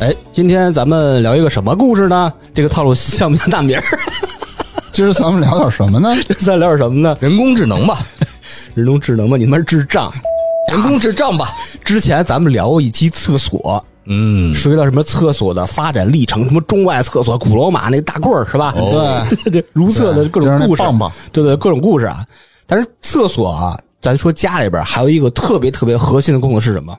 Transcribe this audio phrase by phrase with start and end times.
[0.00, 2.32] 哎，今天咱们聊一个什么故事呢？
[2.54, 3.82] 这个套路 像不像大名儿？
[4.92, 6.14] 今儿咱们聊点什么呢？
[6.22, 7.16] 今儿咱聊点什么呢？
[7.20, 7.98] 人工智能吧，
[8.74, 9.36] 人工智能吧？
[9.36, 10.12] 你他妈是智障！
[10.70, 11.50] 人工智障吧，
[11.84, 18.72] 之前咱们聊过一期厕所，嗯，涉及到什么厕所的发展历程，什么中外厕所、古罗马那个大棍儿是吧？
[18.76, 22.24] 对，这如厕的各种故事，棒棒对对，各种故事啊。
[22.68, 26.96] 但是厕所啊，咱说家里边还有一个特别特别核心的功能是什么？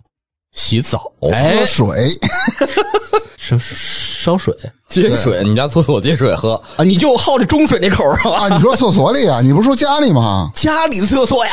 [0.51, 2.19] 洗澡，哎喝水，
[3.57, 3.75] 烧
[4.31, 4.53] 烧水
[4.87, 6.83] 接水，你家厕所接水喝，啊！
[6.83, 8.47] 你就好这中水那口儿是吧？
[8.47, 9.39] 啊，你说厕所里啊？
[9.39, 10.49] 你不是说家里吗？
[10.53, 11.51] 家里厕所呀。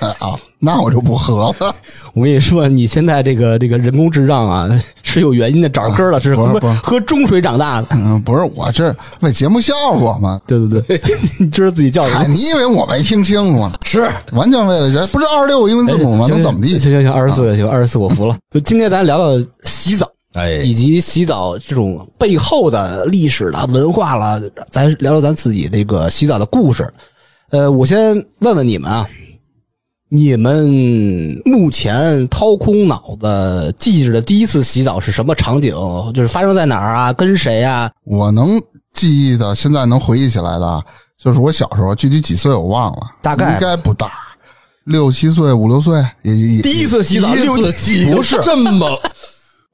[0.20, 1.74] 啊，那我就不喝了。
[2.14, 4.68] 我跟你说，你现在这个这个人工智障啊，
[5.02, 7.88] 是有原因的，长根儿了，是喝喝中水长大的。
[7.90, 10.40] 嗯，不是，我这为节目效果嘛。
[10.46, 11.02] 对对对，
[11.40, 12.32] 你知道自己叫什嗨，么？
[12.32, 13.72] 你以为我没听清楚呢？
[13.82, 16.26] 是完全为了人，不是二十六个英文字母吗？
[16.28, 16.78] 能怎么地？
[16.78, 18.36] 行行行，二十四个行，二十四我服了。
[18.52, 26.92] 就今天咱聊聊洗澡，哎以及洗澡这种背后的历史了、文化了，咱聊聊咱自己这个洗澡的故事。
[27.50, 29.06] 呃，我先问问你们啊，
[30.08, 30.70] 你们
[31.44, 35.74] 目前掏空脑子记着的第一次洗澡是什么场景？
[36.14, 37.12] 就是发生在哪儿啊？
[37.12, 37.90] 跟谁啊？
[38.04, 38.58] 我能
[38.94, 40.82] 记忆的，现在能回忆起来的啊，
[41.18, 44.12] 就是我小时候，具体几岁我忘了，大概应该不大，
[44.84, 48.98] 六七岁、五六岁，也也第一次洗澡，第一六次记忆不是 这么，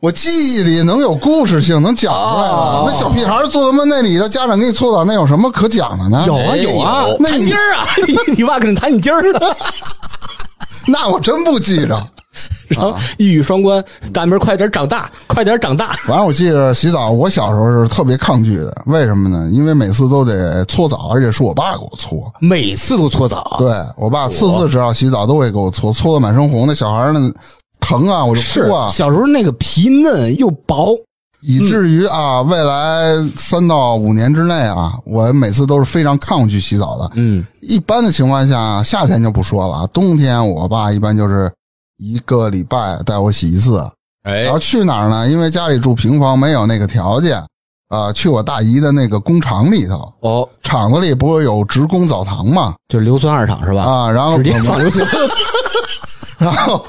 [0.01, 2.55] 我记忆里能有故事性，能讲出来的。
[2.55, 6.23] 哦那小屁孩坐他妈那里头，家长给你搓澡，那有什么可讲的呢？
[6.25, 7.85] 有啊哎有啊，那你今儿啊！
[8.37, 9.41] 你爸跟你弹你今儿呢，
[10.87, 12.01] 那我真不记着。
[12.69, 13.83] 然后一语双关，
[14.13, 15.95] 大明儿快点长大，快点长大。
[16.05, 19.49] 反正我记着洗澡，我小时候是特别抗拒的，为什么呢？
[19.51, 22.33] 因为每次都得搓澡，而且是我爸给我搓。
[22.41, 26.67] 每次都搓澡，对我爸次次只要洗澡都会给我搓，搓的满身红。
[26.69, 27.33] 那小孩儿呢，
[27.81, 30.95] 疼啊，我就是哭啊，小时候那个皮嫩又薄，
[31.41, 37.11] 以至于啊，未来三到五年之内啊，我每次都是非常抗拒洗澡的。
[37.15, 41.51] 嗯，一般的情况下，夏天就不说了，冬天我爸一般就是
[41.99, 43.81] 一个礼拜带我洗一次。
[44.25, 45.27] 哎然后去哪儿呢？
[45.29, 47.43] 因为家里住平房，没有那个条件，
[47.89, 52.75] 啊、去我大姨的那个工厂里头，哦，厂子里不是有职工澡堂嘛？
[52.89, 53.85] 就是硫酸二厂是吧？
[53.85, 55.09] 啊，然后直接放硫酸。
[56.37, 56.85] 然后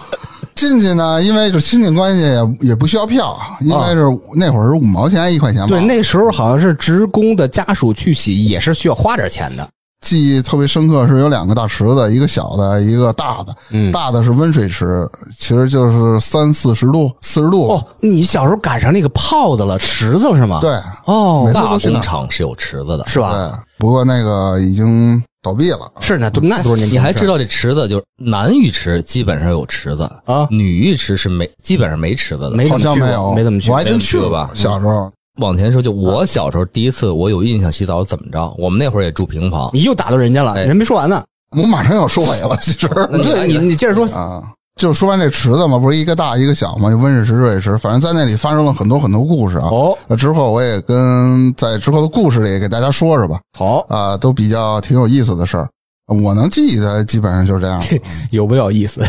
[0.60, 4.04] 进去呢，因为这亲戚关系也也不需要票，应该是
[4.34, 5.68] 那会儿是五毛钱一块钱吧。
[5.68, 9.68] 对，那时候好像是职工的家属去洗，也是需要花点钱的。
[10.06, 13.54] 记忆特别深刻是有两个大池子，一个小的，一个大的。
[13.72, 15.06] 嗯大的是温水池，
[15.38, 17.68] 其实就是三四十度、四十度。
[17.68, 20.72] 哦，你小时候赶上那个泡的了，池子了是吗？，对
[21.06, 23.34] 哦每，次大工厂是有池子的，是吧？
[23.34, 25.92] 对，不过那个已经倒闭了。
[26.02, 26.90] 是那都那多年？
[26.90, 32.52] 你还知道这池子就是男浴池基本上有池子啊女浴池是没基本上没池子的。
[32.52, 38.56] 没好像没有，没怎么去我还真去过吧小时候，往前说，就我小时候第一次我有印象洗澡怎么着？
[38.58, 41.24] 我们那会儿也住平房，你又打到人家了，哎人没说完呢。
[41.58, 42.56] 我马上要收尾了。
[42.62, 44.06] 其实对你，你接着说。
[44.10, 44.44] 啊，
[44.80, 49.68] 就说完这池子嘛，不是一个大一个小嘛，就温水池、热水池，反正在那里发生了很多很多故事啊。
[49.70, 55.68] 哦，那之后我也跟在之后的故事里给大家说说吧，好，啊，都比较挺有意思的事儿。
[56.08, 57.80] 我能记得基本上就是这样。
[58.32, 59.00] 有不了意思。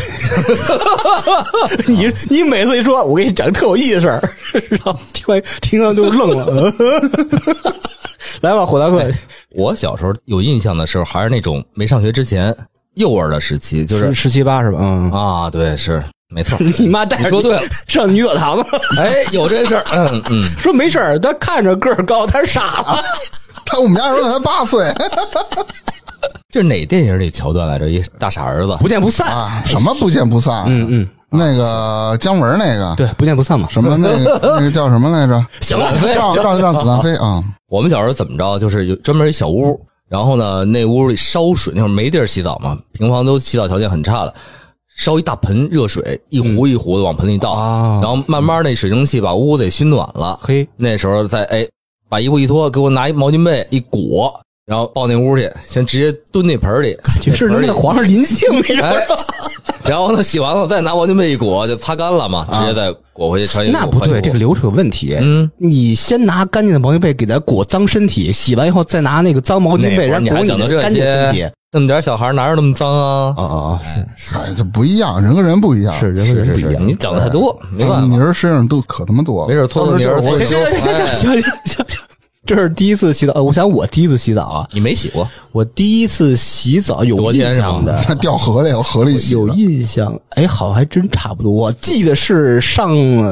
[1.87, 4.21] 你你每次一说，我给你讲个特有意思的事儿，
[4.69, 6.71] 然后听完听完就愣了。
[8.41, 9.09] 来吧，火大克，
[9.55, 12.55] 我小时候有印象的时候，还是那种没上学之前
[12.95, 14.79] 幼儿的时期，就是十十七八是吧？
[14.81, 16.57] 嗯，啊，对，是没错。
[16.79, 18.63] 你妈带着你说对了，上女澡堂子，
[18.99, 22.97] 哎，有这事儿，嗯嗯，说没事儿，他看着个儿高，他是傻了。
[23.65, 24.93] 他我们家儿子才八岁
[26.51, 27.89] 这是哪电影里桥段来着？
[27.89, 29.27] 一大傻儿子，不见不散。
[29.27, 30.65] 啊，什么不见不散？
[30.67, 33.67] 嗯嗯，那个姜文那个对，不见不散嘛。
[33.71, 35.41] 什么那个那个叫什么来着？
[35.61, 37.41] 行了，让让让子弹飞啊！
[37.69, 38.59] 我们小时候怎么着？
[38.59, 39.79] 就是有专门一小屋，
[40.11, 44.35] 然后呢，那屋里烧水，那会儿没地儿洗澡嘛，平房都洗澡条件很差的，
[44.97, 50.37] 烧一大盆热水，一壶一壶的往盆里倒，啊然后慢慢那水蒸气把屋子给熏暖了。
[50.43, 51.65] 嘿，那时候再哎，
[52.09, 54.37] 把衣服一脱，给我拿一毛巾被一裹，
[54.71, 58.85] 然后抱那屋去，先直接蹲那盆儿里，就是盆儿里那个皇上临幸 那种。
[58.85, 59.05] 哎，
[59.83, 63.77] 然后呢，洗完了再拿毛巾被一裹，就擦干了嘛，直接再裹回去穿衣服。
[63.77, 65.17] 那不对，这个流程有问题。
[65.19, 71.51] 嗯，你先拿干净的毛巾被给它裹脏身体，洗完以后再拿那个脏毛巾被，然后裹你还讲究这的干净身体些。？
[71.73, 73.33] 那么点儿小孩哪有那么脏啊？
[73.35, 73.79] 哦哦，
[74.33, 75.93] 哎，这不一样，人和人不一样。
[75.99, 76.87] 是人和是是是，人不一样。
[76.87, 78.07] 你讲的太多，没办法。
[78.07, 81.99] 你儿身上都可他妈多了，没事搓搓泥儿搓就是我搓行行行行行行行，
[82.45, 83.33] 这是第一次洗澡。
[83.33, 85.27] 呃我想我第一次洗澡啊，你没洗过？
[85.51, 90.17] 我第一次洗澡有印昨天是吗象的，他掉河里，河里洗有的印象。
[90.29, 91.51] 哎，好像还真差不多。
[91.51, 92.89] 我记得是上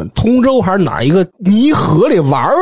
[0.09, 2.53] 通州还是哪儿一个泥河里玩儿。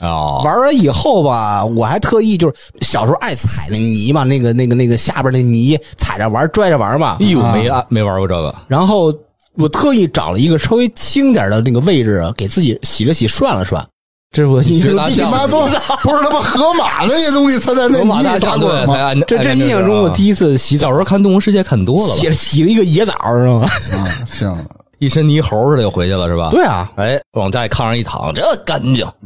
[0.00, 7.16] 哦，玩完以后吧，我还特意就是小时候爱踩那泥嘛，那个那个那个下边那泥踩着玩，拽着玩嘛。
[7.18, 8.54] 哎呦，没啊没玩过这个。
[8.68, 9.12] 然后
[9.56, 13.84] 我特意找了一个稍微轻点的那个位置，给自己洗了洗，涮了涮。
[14.30, 15.56] 这是我印象中第一你学拿次你妈不
[16.02, 19.14] 不是他妈河马那些东西才在那泥里打大象对，滚吗？
[19.26, 22.34] 这这印象中我第一次洗澡小时，候看《动物世界》看多了洗？
[22.34, 23.66] 洗了一个野澡，知道吗？
[23.92, 24.54] 啊，行，
[25.00, 26.50] 一身泥猴似的就回去了是吧？
[26.50, 29.06] 对啊，哎，往家里炕上一躺，这干净。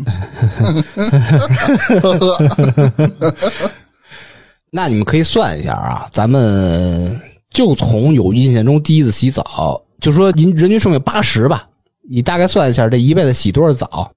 [4.70, 7.20] 那你们可以算一下啊，咱们
[7.52, 11.64] 就从有印象中第一次洗澡，就说您人均寿命八十吧，
[12.08, 14.08] 你大概算一下这一辈子洗多少澡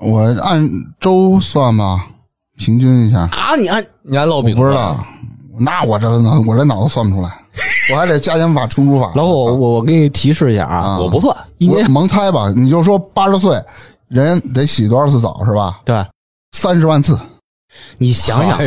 [0.00, 0.68] 我按
[1.00, 2.06] 周算吧，
[2.58, 3.56] 平均一下，啊？
[3.56, 4.96] 你按你按烙饼我不知道，
[5.58, 7.30] 那我这脑我这脑子算不出来，
[7.92, 9.10] 我还得加减法乘除法。
[9.14, 10.98] 然后，我我给你提示一下啊，啊。
[10.98, 13.58] 我不算，一年盲猜吧，你就说八十岁
[14.08, 15.80] 人得洗多少次澡是吧？
[15.84, 16.04] 对，
[16.52, 17.18] 三十万次，
[17.96, 18.58] 你想想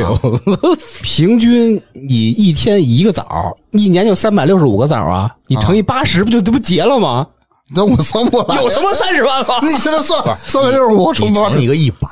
[1.04, 7.28] 平均你一天一个澡，一年就三百六十五个澡啊，你乘以八十，不就这不结了吗？
[7.75, 8.56] 这我算不来。
[8.62, 9.56] 有什么三十万吗？
[9.63, 12.07] 你现在算吧三百六十五你乘八十，乘一个一百，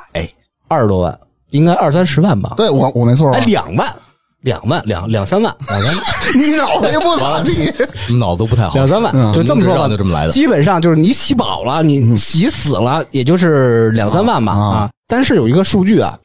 [0.68, 1.18] 二十多万，
[1.50, 2.54] 应该二三十万吧？
[2.56, 3.44] 对我我没错吧哎，？
[3.46, 3.94] 两万，
[4.42, 6.04] 两万，两两三万，两三万。
[6.36, 7.72] 你脑子也不咋地。
[8.18, 8.74] 脑子都不太好。
[8.74, 14.90] 两三万，嗯就这么说吧，就这么来的基本上就是你洗饱了，你洗死了，也就是两三万吧啊啊。
[15.06, 16.18] 但是有一个数据啊，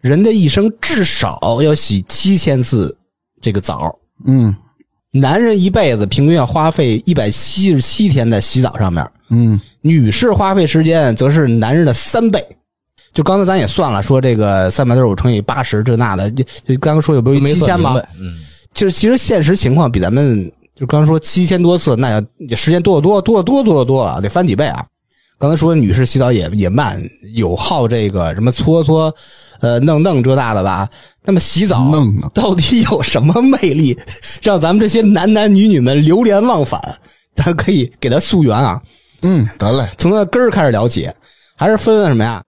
[0.00, 2.96] 人的一生至少要洗七千次
[3.42, 3.94] 这个澡，
[4.26, 4.54] 嗯
[5.12, 12.44] 男人一辈子平均要花费一百七十七天在洗澡上面，嗯女士花费时间则是男人的三倍。
[13.12, 18.00] 就刚才咱也算了，说这个三百六十五乘以八十这那的，就就刚刚说有不是没七千吗？
[18.20, 18.38] 嗯，
[18.72, 24.86] 就是其实现实情况比咱们就刚刚说七千多次，那要时间多得多，多得多，多得多了，得翻几倍啊！
[25.40, 27.02] 刚才说女士洗澡也也慢，
[27.34, 29.12] 有好这个什么搓搓，
[29.60, 30.86] 呃弄弄这那的吧。
[31.24, 31.90] 那么洗澡
[32.34, 33.98] 到底有什么魅力，
[34.42, 36.78] 让咱们这些男男女女们流连忘返？
[37.34, 38.82] 咱可以给他溯源啊，
[39.22, 41.10] 嗯，得嘞，从它根儿开始聊起，
[41.56, 42.42] 还是分什么呀？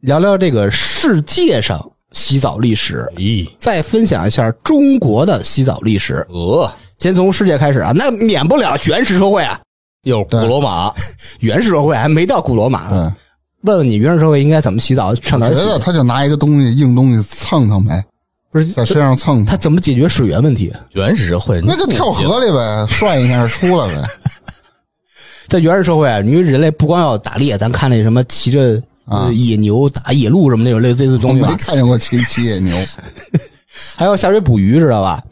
[0.00, 1.78] 聊聊这个世界上
[2.12, 6.26] 洗澡历史，咦，再分享一下中国的洗澡历史。
[6.30, 9.60] 呃，先从世界开始啊，那免不了原始社会啊，
[10.04, 10.92] 又古罗马，
[11.40, 13.12] 原始社会还没到古罗马呢。
[13.12, 13.14] 嗯，
[13.62, 15.14] 问问你，原始社会应该怎么洗澡？
[15.16, 15.60] 上哪儿洗？
[15.60, 18.02] 觉得他就拿一个东西硬东西蹭蹭呗，
[18.50, 20.72] 不是在身上蹭他，怎么解决水源问题？
[20.92, 24.02] 原始社会那就跳河里呗，涮一下出来呗。
[25.48, 32.74] 在原始社会啊，因为人类不光要打猎，咱看那什么骑着啊呃野牛打野鹿什么那种类类似的东西吧，看见过骑骑野牛，
[33.96, 35.22] 还要下水捕鱼，知道吧？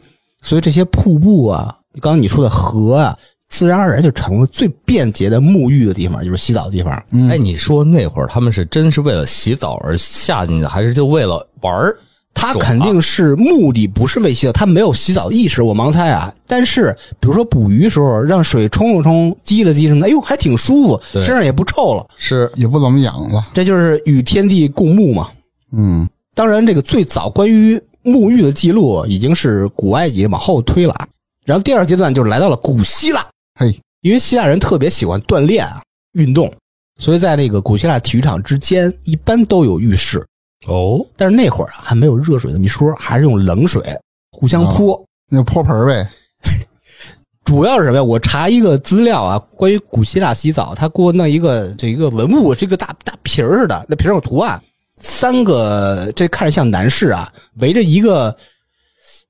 [0.43, 3.17] 所以这些瀑布啊，刚刚你说的河啊，
[3.49, 7.03] 自然而然就成了最便捷的沐浴的地方，就是洗澡的地方。
[7.11, 11.95] 嗯哎，你说那会儿他们是真是为了洗澡而下进去，还是就为了玩儿？
[12.33, 16.33] 他肯定是目的不是为洗澡，他没有洗澡意识，我盲猜啊。
[16.47, 23.47] 但是比如说捕鱼时候，让水冲了冲，激了激什么的，哎呦还挺舒服，身上也不臭了，是也不怎么痒了。
[23.53, 25.27] 这就是与天地共沐嘛。
[25.73, 31.07] 嗯当然，这个最早关于沐浴的记录已经是古埃及往后推了啊。
[31.43, 33.25] 然后第二阶段就是来到了古希腊，
[33.59, 36.49] 嘿，因为希腊人特别喜欢锻炼啊，运动，
[36.97, 40.25] 所以在那个古希腊体育场之间一般都有浴室。
[40.65, 43.83] 哦，但是那会儿啊还没有热水这么一说，还是用冷水
[44.31, 45.05] 互相泼。
[45.29, 46.09] 那泼盆儿呗。
[47.43, 48.03] 主要是什么呀？
[48.03, 54.61] 我查一个资料啊，关于古希腊洗澡，他给我弄一个这一个文物，是一个大大瓶儿似的，那瓶儿有图案，
[54.99, 58.33] 三个这看着像男士啊，围着一个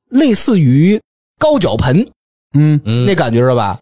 [0.09, 1.01] 类似于
[1.39, 2.07] 高脚盆、
[2.53, 3.79] 嗯嗯，那感觉是吧？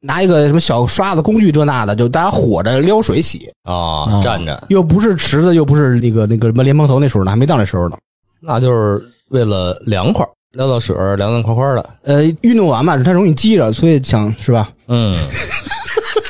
[0.00, 7.96] 拿一个什么小刷子工具这那的，就大家火着撩水洗，啊，站着，又不是池子，又不是那个那个什么莲蓬头那时候呢，还没到那时候呢。
[8.40, 11.90] 那就是为了凉快儿，撩到水凉凉快快的。
[12.04, 14.70] 呃，运动完嘛，它容易积着，所以想是吧？
[14.86, 15.16] 嗯，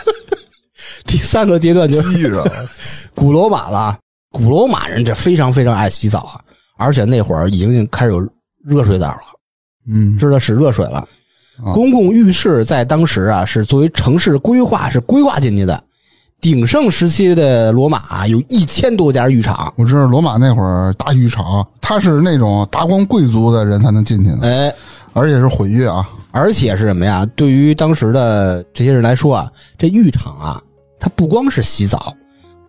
[1.05, 2.43] 第三个阶段就是
[3.15, 3.99] 古罗马了，
[4.31, 6.41] 古罗马人这非常非常爱洗澡啊，
[6.79, 8.21] 而且那会儿已经开始有
[8.65, 9.21] 热水澡了，
[9.87, 11.07] 嗯知道使热水了。
[11.65, 15.83] 啊公共浴室在当时啊是作为城市规划是规划进去的。
[16.41, 24.73] 鼎盛时期的罗马啊有一千多家浴场，我知道罗马那会儿大浴场，它是那种达官贵族的人才能进去的，哎，
[25.13, 26.09] 而且是混浴啊。
[26.31, 27.27] 而且是什么呀？
[27.35, 30.63] 对于当时的这些人来说啊，这浴场啊，
[31.01, 32.15] 它不光是洗澡，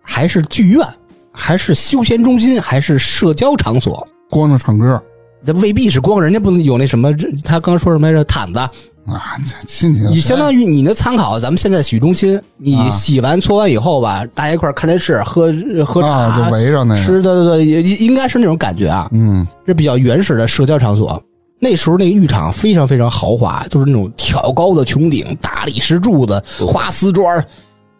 [0.02, 0.84] 还是剧院，
[1.30, 4.04] 还是休闲中心，还是社交场所。
[4.30, 5.00] 光着唱歌
[5.44, 7.10] 这未必是光，人家不能有那什么，
[7.44, 8.22] 他刚说什么来着？
[8.24, 15.52] 毯子，啊，这心情你相当于你的参考，咱们现在洗浴中心，你啊洗完搓完以后吧，大家一块儿看电视、喝
[15.84, 19.08] 喝茶、啊，就围着那个，吃，对对对，也应该是那种感觉啊。
[19.12, 21.22] 嗯这比较原始的社交场所。
[21.62, 27.46] 那时候那个浴场非常非常豪华，就是那种挑高的穹顶、大理石柱子、花瓷砖。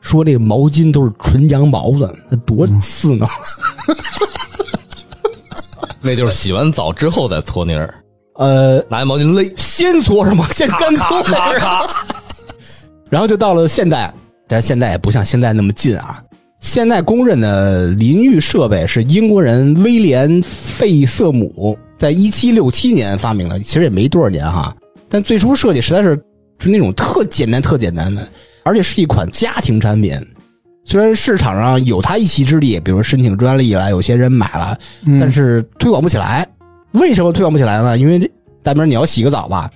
[0.01, 3.27] 说这个毛巾都是纯羊毛的，那多次呢！
[6.01, 7.95] 那就是洗完澡之后再搓泥儿，
[8.37, 10.47] 呃，拿一毛巾勒，先搓是吗？
[10.53, 11.87] 先干搓咔咔
[13.11, 14.13] 然后就到了现代，
[14.49, 16.23] 但是现在也不像现在那么近啊。
[16.61, 24.75] 现在公认的淋浴设备是英国人威廉·费瑟姆在一七六七年发明的，其实也没多少年哈。
[25.09, 26.15] 但最初设计实在是
[26.59, 28.27] 是那种特简单、特简单的，
[28.63, 30.13] 而且是一款家庭产品。
[30.91, 36.45] 虽然市场上有它一席之地，比如申请专利了，有些人买了，嗯但是推广不起来。
[36.95, 37.97] 为什么推广不起来呢？
[37.97, 38.29] 因为这
[38.61, 39.71] 大明你要洗个澡吧，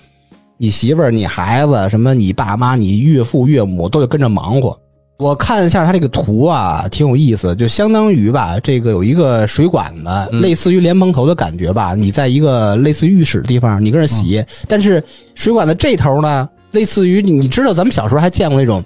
[0.59, 4.77] 你媳妇儿、你孩子、什么你爸妈、你岳父岳母都得跟着忙活。
[5.17, 11.95] 我看一下它这个图啊，挺有意思，就相当于吧，这个有一个水管子，嗯类似于莲蓬头的感觉吧。
[11.95, 15.01] 你在一个类似于浴室的地方，你跟着洗，但是
[15.37, 18.83] 水管的这头呢，类似于你你知道咱们小时候还见过那种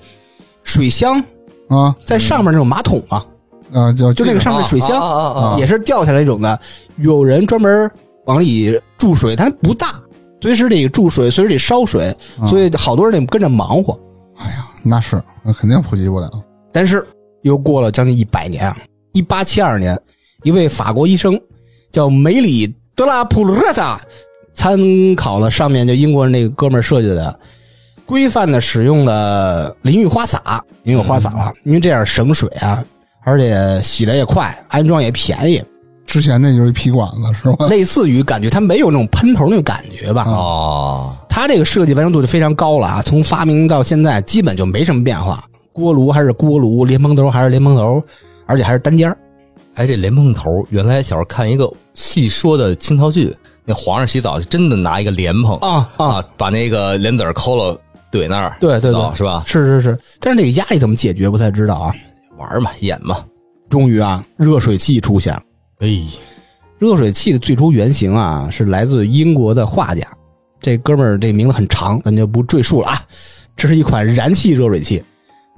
[0.63, 1.25] 水箱
[1.69, 3.25] 啊在上面那种马桶啊？
[3.73, 6.59] 啊，就就那个上面水箱啊啊啊啊也是掉下来一种的，
[6.97, 7.91] 有人专门
[8.25, 9.89] 往里注水，它不大，
[10.41, 13.93] 随时得注水，随时得烧水，所以好多人得跟着忙活。
[14.39, 16.31] 哎呀，那是那肯定普及不了。
[16.73, 17.07] 但是
[17.43, 18.75] 又过了将近一百年啊，
[19.13, 20.01] 一八七二年，
[20.45, 21.39] 一位法国医生
[21.93, 24.01] 叫梅里德拉普鲁特塔，
[24.55, 27.39] 参考了上面就英国人那个哥们儿设计的。
[28.09, 32.83] 规范的使用了淋浴花洒，淋浴花洒了，因为这样省水啊，
[33.23, 35.63] 而且洗的也快，安装也便宜。
[36.07, 37.67] 之前那就是一皮管子是吧？
[37.69, 40.25] 类似于感觉它没有那种喷头那种感觉吧？
[40.27, 43.03] 哦，它这个设计完成度就非常高了啊！
[43.05, 45.45] 从发明到现在，基本就没什么变化。
[45.75, 48.03] 锅炉还是锅炉，莲蓬头还是莲蓬头，
[48.47, 49.19] 而且还是单间儿
[49.75, 53.37] 哎，这莲蓬头，原来小时候看一个戏说的清朝剧，
[53.67, 56.07] 那皇上洗澡就真的拿一个莲蓬啊啊！
[56.07, 57.79] 啊，把那个莲子儿抠了
[58.11, 59.43] 怼那儿，对对对哦是吧？
[59.47, 61.95] 是是是，但是那个压力怎么解决不太知道啊。
[62.37, 63.17] 玩嘛，演嘛，
[63.69, 65.43] 终于啊，热水器出现了。
[65.81, 65.89] 哎，
[66.79, 70.07] 热水器的最初原型啊，是来自英国的画家。
[70.61, 73.03] 这哥们儿这名字很长，咱就不赘述了啊。
[73.57, 75.03] 这是一款燃气热水器。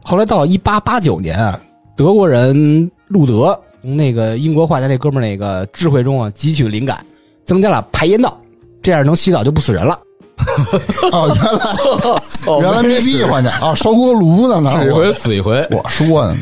[0.03, 1.61] 后来到一八八九年啊，
[1.95, 7.05] 德国人路德从那个英国画家那哥们儿那个智慧中啊汲取灵感，
[7.45, 8.41] 增加了排烟道，
[8.83, 10.01] 这样能洗澡就不死人了。
[11.13, 14.73] 哦，原来 原来没闭环呢啊，烧锅炉的呢。
[14.81, 16.37] 是一回我死一回，我说呢，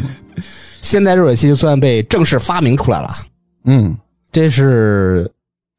[0.81, 3.17] 现代热水器就算被正式发明出来了。
[3.65, 3.97] 嗯
[4.31, 5.31] 这是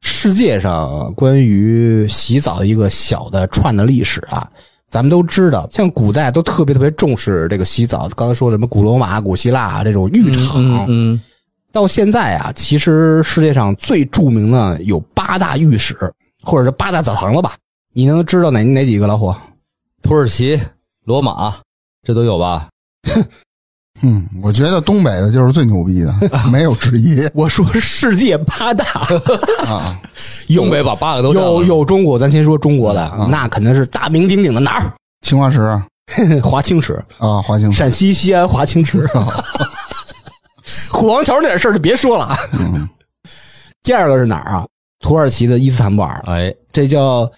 [0.02, 4.48] 世界上关于洗澡的一个小的串的历史啊。
[4.88, 8.08] 咱们都知道，像古代都特别特别重视这个洗澡。
[8.16, 11.20] 刚才说什么古罗马、古希腊啊这种浴场，嗯嗯，
[11.70, 15.94] 到现在啊，其实世界上最著名的有八大浴室，
[16.42, 17.54] 或者是八大澡堂了吧？
[17.92, 19.34] 你能知道哪哪几个老虎？
[20.02, 20.60] 土耳其、
[21.04, 21.52] 罗马，
[22.02, 22.68] 这都有吧？
[24.02, 26.14] 嗯，我觉得东北的就是最牛逼的，
[26.50, 28.84] 没有之一我说世界八大，
[29.66, 30.00] 啊。
[30.46, 34.92] 有东北把八个都占了有有中国，咱先说中国的，那肯定是大名鼎鼎的哪儿？
[35.20, 35.60] 青花石
[36.42, 36.94] 华清池。
[37.18, 39.06] 啊，华清池陕西西安华清池，
[40.88, 42.38] 虎王桥那点事儿就别说了啊。
[43.82, 44.66] 第二个是哪儿啊？
[45.00, 47.30] 土耳其的伊斯坦布尔，哎，这叫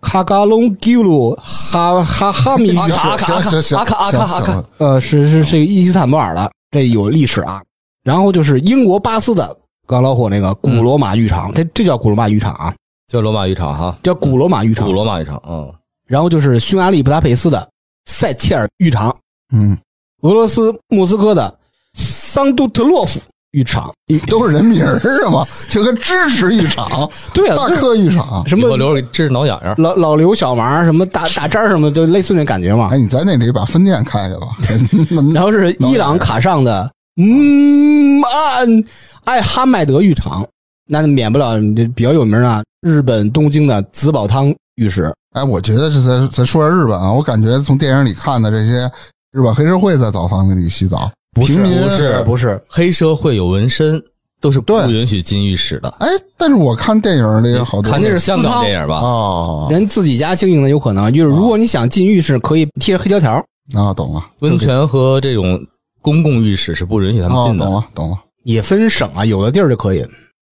[0.00, 2.76] 卡嘎隆吉鲁哈哈哈米。
[2.76, 4.44] 行什，行行行阿卡阿卡阿卡。
[4.44, 4.46] 行。
[4.46, 7.62] 行呃，是是是伊斯坦布尔的，这有历史啊。
[8.04, 9.54] 然后就是英国巴斯的
[9.86, 12.74] 刚老火那个古罗马浴场，这这叫古罗马浴场啊，
[13.08, 14.86] 叫罗马浴场哈，叫古罗马浴场。
[14.86, 14.92] 古。
[14.92, 15.72] 罗马浴场，嗯，
[16.06, 17.68] 然后就是匈牙利布达佩斯的
[18.06, 19.14] 塞切尔浴场，
[19.52, 19.76] 嗯，
[20.22, 21.58] 俄罗斯莫斯科的
[21.94, 23.20] 桑杜特洛夫
[23.52, 23.92] 浴场，
[24.28, 25.46] 都是人名儿是吗？
[25.68, 28.46] 就跟支持浴场、 对啊，大客浴场。
[28.46, 29.74] 什么以后留着治挠痒痒。
[29.78, 32.88] 老老刘小王什么大大张什么，就类似那感觉嘛。
[32.92, 34.48] 哎，你在那里把分店开开吧。
[35.34, 38.84] 然后是伊朗卡上的嗯安
[39.24, 40.46] 艾哈迈德浴场，
[40.88, 45.12] 那免不了你这比较有名的日本东京的紫宝汤浴室。
[45.34, 48.90] 哎，我觉得是咱咱说下日本啊，我感觉从电影里看的这些
[49.32, 51.10] 日本黑社会在澡堂里洗澡，
[51.46, 54.02] 平民不是不是，黑社会有纹身
[54.40, 55.88] 都是不对允许进浴室的。
[56.00, 58.96] 哎，但是我看电影里好多看那是香港电影吧？
[59.00, 63.32] 哦人自己家经营的有可能，就是如果你想进浴室，可以贴着黑胶条。
[63.74, 65.60] 啊，懂了，温泉和这种
[66.00, 67.64] 公共浴室是不允许他们哦，进的。
[67.66, 70.06] 懂了懂了，也分省啊，有的地儿就可以。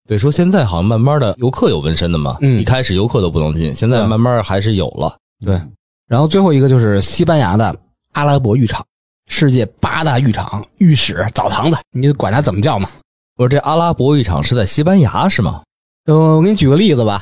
[0.07, 5.17] 对，说现在好像慢慢的游客有纹身的嘛，嗯一开始游客都不能进，现在慢慢还是有了。
[5.45, 5.59] 对，
[6.07, 7.75] 然后最后一个就是西班牙的
[8.13, 8.85] 阿拉伯浴场，
[9.27, 12.89] 世界八大浴场、浴室、澡堂子，你就管它怎么叫嘛。
[13.35, 15.61] 不是这阿拉伯浴场是在西班牙是吗？
[16.05, 17.21] 呃，我给你举个例子吧，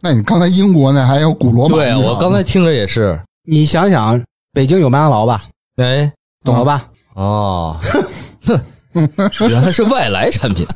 [0.00, 3.20] 那你刚才英国那还有古罗马对，我刚才听着也是。
[3.44, 4.20] 你想想，
[4.52, 5.44] 北京有麦当劳吧，
[5.76, 6.10] 哎，
[6.44, 6.88] 懂了吧？
[7.14, 7.78] 哦，
[9.48, 10.66] 原来是外来产品。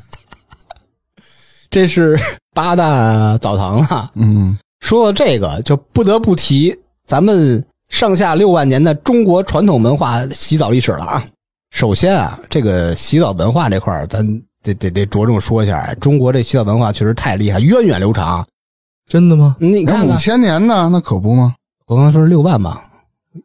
[1.70, 2.18] 这是
[2.54, 4.10] 八大澡堂啊。
[4.14, 11.24] 嗯说到这个，就不得不提咱们上下六万年的中国传统文化洗澡历史了啊。
[11.70, 14.24] 首先啊，这个洗澡文化这块儿，咱
[14.62, 18.46] 得得得着重说一下，中国这洗澡文化确实太厉害，源远流长。
[19.08, 19.56] 真的吗？
[19.60, 21.54] 那五你看看，千年呢，那可不吗？
[21.86, 22.84] 我刚才说是六万吧，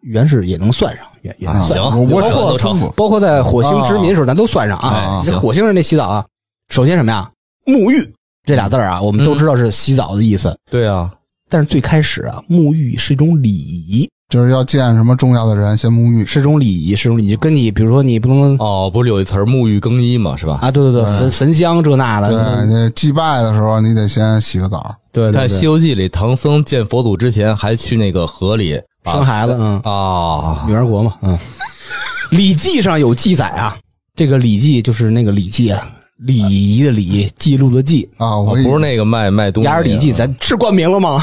[0.01, 1.91] 原始也能算上，也也能啊算上。
[1.91, 2.93] 行，我包括都成。
[2.95, 5.21] 包括在火星殖民的时候，咱都算上啊啊。
[5.39, 6.25] 火星人那洗澡啊，
[6.69, 7.29] 首先什么呀？
[7.65, 8.11] 沐浴
[8.43, 10.57] 这俩字儿啊，我们都知道是洗澡的意思。
[10.69, 11.13] 对啊，
[11.47, 17.35] 但是最开始啊，沐浴是一种礼仪，就是要见什么重要的人先沐浴，是种礼仪，是种礼仪。
[17.35, 20.59] 跟你比如说，你不能哦，不是有一词儿沐浴更衣嘛，是吧？
[20.61, 24.95] 啊，对对对，焚焚香这那的对，的，那祭拜的时候你得先洗个澡。
[25.11, 31.37] 对对看《西，游记》里，唐僧见佛祖之前还去那个河里生孩子，嗯，啊，女儿国嘛，嗯。
[32.37, 33.75] 《礼记》上有记载啊，
[34.15, 35.85] 这个《礼记》就是那个《礼记》啊，
[36.19, 39.75] 礼仪的礼，记录的记，啊，哦我以不是那个卖卖东西那个。
[39.75, 41.21] 雅尔礼记，咱是冠名了吗？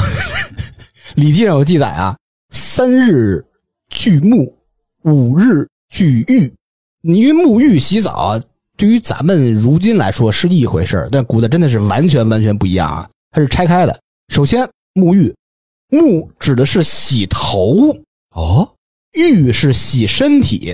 [1.15, 2.15] 礼记上有记载啊，
[2.79, 3.45] 三日
[3.89, 4.53] 俱沐，
[5.01, 6.49] 五日俱浴。
[7.01, 8.43] 因为沐浴洗澡啊，
[8.77, 13.99] 对于咱们如今来说是一回事儿但古代真的是完全完全不一样啊，它是拆开的。
[14.29, 15.35] 首先，沐浴，
[15.89, 17.93] 沐指的是洗头，
[18.33, 18.73] 哦，
[19.11, 20.73] 浴是洗身体，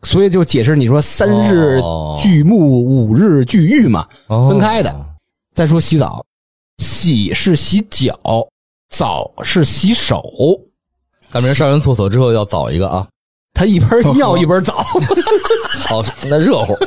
[0.00, 4.08] 所以就解释你说三日哦俱沐，五日俱浴嘛。
[4.28, 5.06] 哦分开的
[5.52, 6.24] 再说洗澡，
[6.78, 8.18] 洗是洗脚，
[8.88, 10.24] 澡是洗手。
[11.34, 13.04] 咱们人上完厕所之后要澡一个啊，
[13.54, 14.84] 他一边 尿一边澡，
[15.88, 16.78] 好，那热乎。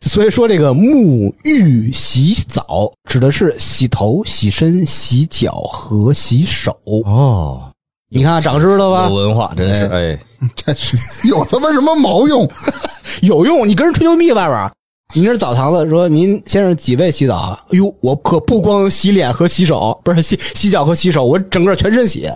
[0.00, 6.76] 所以说这个沐浴洗澡指的是洗头、洗身、洗脚和洗手。
[7.04, 7.70] 哦，
[8.10, 9.08] 你看长知道有吧？
[9.08, 10.18] 文化，真是哎，
[10.56, 12.50] 这是有他妈什么毛用？
[13.22, 14.72] 有用，你跟人吹牛逼外边。
[15.14, 17.64] 你这澡堂子，说您先生几位洗澡啊？
[17.68, 22.28] 哎呦，我可不光洗脸和洗手，不是洗洗脚和洗手，我整个全身洗。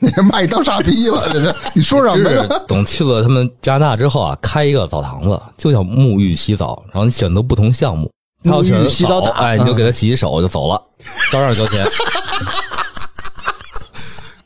[0.02, 2.42] 你这卖当傻逼了，这是你说什么呀？
[2.66, 8.10] 等去了他们加拿大之后啊，开一个澡堂子，就叫沐浴洗澡，然后你选择不同项目，
[8.42, 10.82] 他要选择沐浴洗澡打哎，你就给他洗洗手就走了，
[11.30, 11.84] 照样交钱。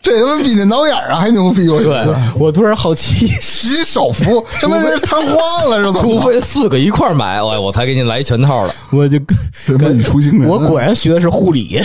[0.02, 1.66] 这他妈比那挠眼儿啊还牛逼！
[1.66, 6.20] 我觉得我突然好奇， 洗手服，他妈是瘫痪了是怎除？
[6.20, 8.74] 非四个一块儿买，我我才给你来一全套的。
[8.90, 9.18] 我就
[9.66, 10.46] 他妈语出惊人！
[10.46, 11.82] 我果然学的是护理，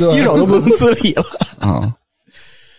[0.00, 1.22] 洗手都不能自理了。
[1.60, 1.92] 啊，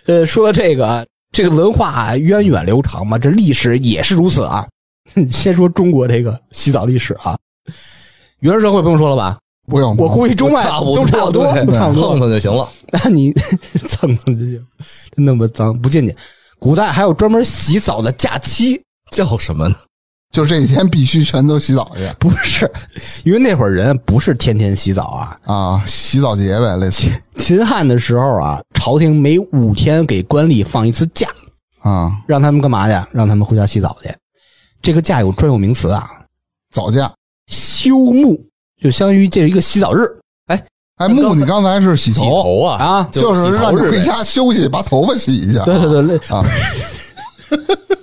[0.05, 4.67] 呃，说到这个，这个文化源远流长嘛，这历史也是如此啊。
[5.29, 7.37] 先说中国这个洗澡历史啊，
[8.39, 9.37] 原始社会不用说了吧？
[9.67, 12.19] 不用，我估计中外差不都差不多，都差不多蹭。
[12.19, 12.67] 蹭就行了。
[12.91, 13.31] 那你
[13.87, 14.65] 蹭蹭就行，
[15.15, 16.15] 那么脏不进去。
[16.59, 19.75] 古代还有专门洗澡的假期，叫什么呢？
[20.33, 22.69] 就这几天必须全都洗澡去 不是，
[23.23, 25.37] 因为那会儿人不是天天洗澡啊。
[25.45, 31.29] 啊，洗澡节呗，类似秦汉的时候啊，朝廷每五天给官吏放一次假，
[31.81, 33.07] 啊，让他们干嘛去？
[33.11, 34.11] 让他们回家洗澡去。
[34.81, 36.09] 这个假有专有名词啊，
[36.73, 37.13] 早假。
[37.47, 38.41] 休沐，
[38.81, 40.07] 就相当于这是一个洗澡日
[40.47, 40.59] 哎，
[40.95, 45.63] 哎，沐，你刚才是洗洗头，头啊啊就是让你回家休息，把头发洗一下。
[45.63, 46.43] 对对对对，啊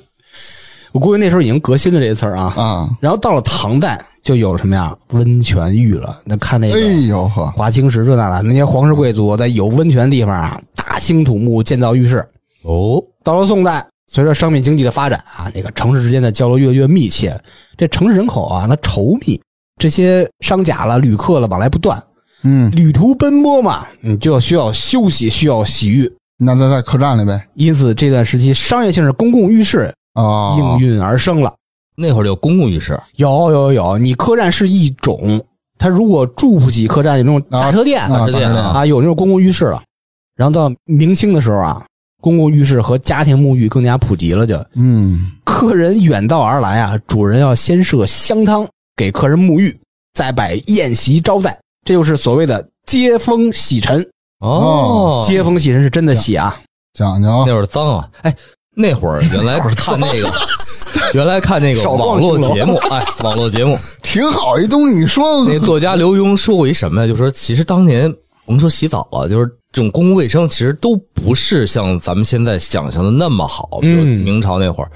[0.92, 2.52] 我估计那时候已经革新了这个词儿啊。
[2.56, 4.96] 啊，然后到了唐代，就有了什么呀？
[5.10, 6.18] 温泉浴了。
[6.24, 12.26] 那看那哎个呦呵，华清池这那的，那些皇室贵族在有温泉的地方啊，大兴土木建造浴室。
[12.64, 17.34] 哦，到了宋代，随着商品经济的发展啊，那个城市之间的交流越来越密切，
[17.76, 19.40] 这城市人口啊，那稠密，
[19.78, 22.02] 这些商贾了、旅客了往来不断，
[22.42, 26.10] 嗯，旅途奔波嘛，你就要需要休息，需要洗浴。
[26.42, 27.46] 那在在客栈里呗。
[27.54, 31.54] 因此，这段时期商业性的公共浴室啊，应运而生了。
[31.96, 35.42] 那会儿有公共浴室，有有有，你客栈是一种，
[35.78, 39.82] 他如果住不起客栈，有那种大车店啊大车店大啊，有那种公共浴室了。
[40.34, 41.84] 然后到明清的时候啊，
[42.22, 49.78] 公共浴室和家庭沐浴更加普及了就，嗯，客人远道而来啊，主人要先设香汤给客人沐浴，
[50.14, 54.08] 再摆宴席招待，这就是所谓的接风洗尘。
[54.38, 56.58] 哦，接风洗尘是真的洗啊，
[56.94, 58.08] 讲究那会儿脏啊！
[58.22, 58.34] 哎，
[58.76, 60.32] 那会儿 原来看那个，
[61.12, 65.44] 原来看那个网络节目，哎，网络节目，挺好一东西，你说。
[65.44, 67.06] 那作家刘墉说过一什么呀？
[67.06, 68.12] 就说其实当年
[68.46, 73.78] 我们说洗澡啊，就是这种公共卫生，其实都不是像咱们现在想象的那么好。
[73.80, 74.90] 比如嗯明朝那会儿，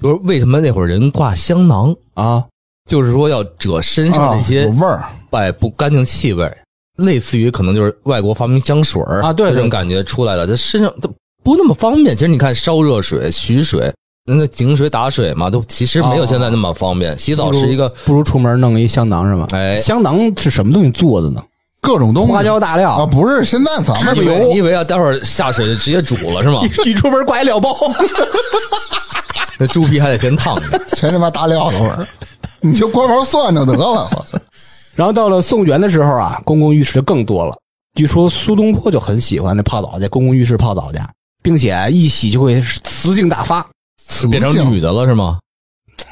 [0.00, 2.44] 就是为什么那会儿人挂香囊，啊，
[2.88, 6.50] 就是说要遮身上啊那些有味儿，哎不干净气味，
[6.96, 9.54] 类似于可能就是外国发明香水儿啊对对。
[9.54, 11.11] 这种感觉出来的，这身上都
[11.42, 12.16] 不那么方便。
[12.16, 13.92] 其实你看烧热水、取水。
[14.24, 17.18] 那个井水打水嘛，都其实没有现在那么方便。
[17.18, 19.48] 洗澡是一个，不如出门弄一香囊是吗？
[19.50, 21.42] 哎香囊是什么东西做的呢？
[21.80, 26.60] 各种东西花椒大料啊，不是现在咱们你以为有你以为要待会儿下水就直接煮了是吗？
[26.86, 27.74] 一出门挂一料包，
[29.58, 30.78] 那猪皮还得先烫着。
[30.94, 32.06] 全他妈大料的味儿，
[32.62, 34.38] 你就光盘蒜就得了，我操！
[34.94, 37.56] 然后到了宋元的时候啊，公共浴室就更多了。
[37.96, 40.98] 据说苏东坡就很喜欢这泡澡，在公共浴室泡澡去，
[41.42, 43.66] 并且一洗就会词性大发。
[43.98, 45.38] 雌变成女的了是吗？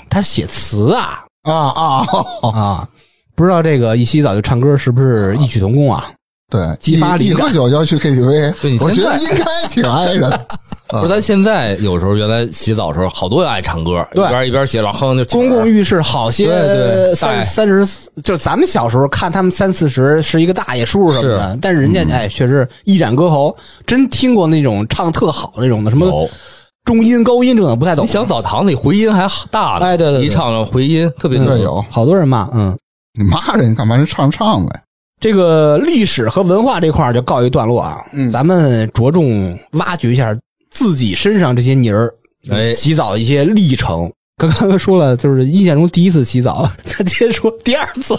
[0.09, 2.07] 他写词啊啊啊，
[2.53, 2.88] 啊，
[3.35, 6.11] 不知道这个一洗澡就唱歌是不是异曲同工啊？
[6.51, 10.49] 对，一一激发灵感喝酒就要去 KTV，我觉得应该挺挨着的。
[10.92, 17.87] 不是，咱现在有时候原来洗澡的时候，好多人爱唱歌，对一边一边洗，然后哼就公共浴室好些对对三哎三十，
[18.22, 26.29] 就咱们小时候看他们三四十是一个大爷叔什么的，但是人家哎确实一展歌喉，真听过那种唱特好那种的，什么。
[26.87, 28.09] 中音高音这种不太懂你。
[28.09, 31.46] 想澡堂里回音还大呢，哎对对对一唱上回音特别多。
[31.46, 32.76] 对有好多人骂，嗯。
[33.18, 33.96] 你骂人干嘛？
[33.96, 34.81] 人唱唱呗。
[35.20, 40.35] 这个历史和文化这块就告一段落啊，嗯咱们着重挖掘一下
[40.71, 42.13] 自己身上这些泥儿，
[42.51, 44.11] 哎洗澡的一些历程。
[44.39, 48.17] 刚刚说了，就是印象中第一次洗澡， 他接着说第二次，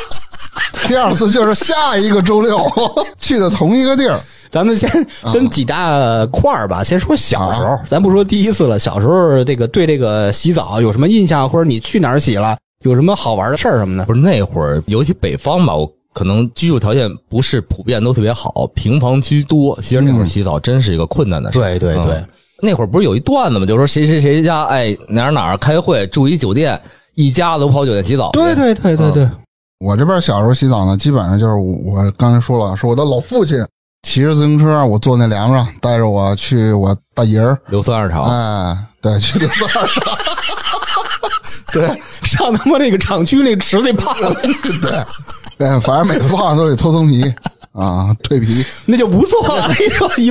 [0.88, 2.58] 第二次就是下一个周六
[3.18, 4.18] 去的同一个地儿，
[4.50, 4.88] 咱们先
[5.32, 6.82] 分几大块儿吧。
[6.82, 14.06] 先说小时候，咱不说第一次了，小时候这个对这个洗澡有什么印象，或者你去哪儿洗了，有什么好玩的事儿什么的？
[14.06, 19.78] 不是那会儿，尤其北方吧，我可能居住条件不是普遍都特别好，平房居多。
[19.82, 21.58] 其实那会儿洗澡真是一个困难的事。
[21.58, 22.28] 对对对嗯
[22.62, 23.66] 那会儿不是有一段子吗？
[23.66, 26.80] 就是说谁谁谁家哎哪儿哪儿开会住一酒店，
[27.14, 28.38] 一家子都跑酒店洗澡去。
[28.38, 29.30] 对对对对对，
[29.80, 33.58] 我这边小时候洗澡呢，基本上就是我刚才说了，是我的老父亲
[34.02, 38.24] 骑着自行车，我坐那梁上，带着我去我大爷儿，硫酸二厂。
[38.24, 40.02] 哎，对， 去溜三儿上，
[41.72, 41.86] 对
[42.22, 45.04] 上他妈那个厂区那个池里泡，对
[45.58, 47.22] 对，反正每次泡上都得脱层皮
[47.72, 48.64] 啊，蜕皮。
[48.84, 49.68] 那就不错了。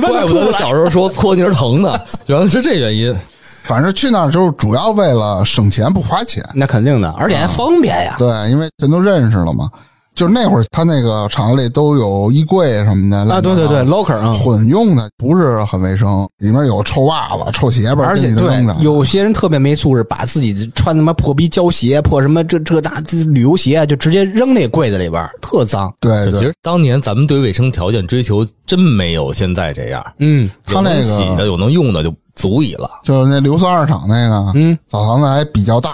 [0.00, 0.58] 不得都出不来。
[0.58, 3.14] 小时候说搓泥儿疼呢，原来是这原因。
[3.64, 8.14] 反正去那儿就是主要为了省钱不花钱，那肯定的，而且还方便呀。
[8.18, 9.70] 对，因为全都认识了嘛。
[10.14, 25.92] 就是那会儿他那个厂子里都有衣柜什么的啊，对对对，locker 啊，混用的不是很卫生，里面有臭袜子、臭鞋吧，而且对，有些人特别没素质，把自己穿他妈破逼胶鞋、破什么这这那这旅游鞋，就直接扔那柜子里边，特脏。
[26.00, 30.48] 对对，其实当年咱们对卫生条件追求真没有现在这样，嗯。
[30.64, 32.88] 他那个有能洗的有能用的就足以了。
[33.02, 34.78] 就是那硫酸二厂那个嗯。
[34.86, 35.92] 澡堂子还比较大。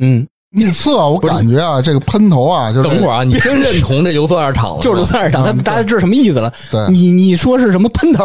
[0.00, 4.80] 嗯，目测我感觉啊，这个喷头啊，就是等会儿啊，你真认同这硫酸二厂了？
[4.80, 6.52] 就是硫酸二厂，他大家知道什么意思了？
[6.70, 8.24] 对你你说是什么喷头？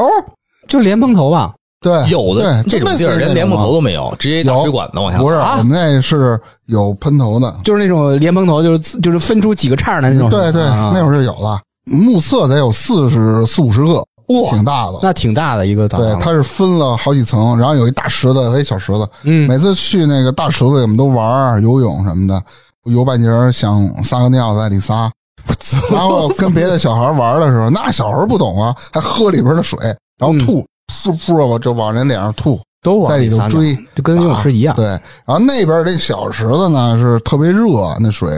[0.67, 1.53] 就是莲蓬头吧？
[1.81, 5.17] 对有的对这种地儿连莲蓬头都没有，直接一大水管子往下。
[5.17, 7.53] 不是，啊我们那是有喷头的。
[7.65, 10.29] 就是那种连喷头，就是就是分出几个叉的那种。
[10.29, 11.59] 对对，啊那会儿就有了。
[11.91, 14.01] 目测得有四十四五十个，
[14.41, 14.99] 哇挺大的。
[15.01, 16.07] 那挺大的一个澡堂，。
[16.07, 19.07] 对它是分了好几层，然后有一大池子和一小池子。
[19.23, 22.41] 嗯每次去那个大池子里，我们都玩游泳什么的。
[22.85, 25.09] 游半截儿想撒个尿在里撒，
[25.89, 29.79] 然后跟别的小孩玩的时候，那小孩不懂啊，还喝里边的水，
[30.19, 30.65] 然后吐，
[31.05, 34.75] 噗噗我就往人脸上吐，都往在里头追，就跟游泳池一样。
[34.75, 38.29] 对，然后那边这小池子呢是特别热，那水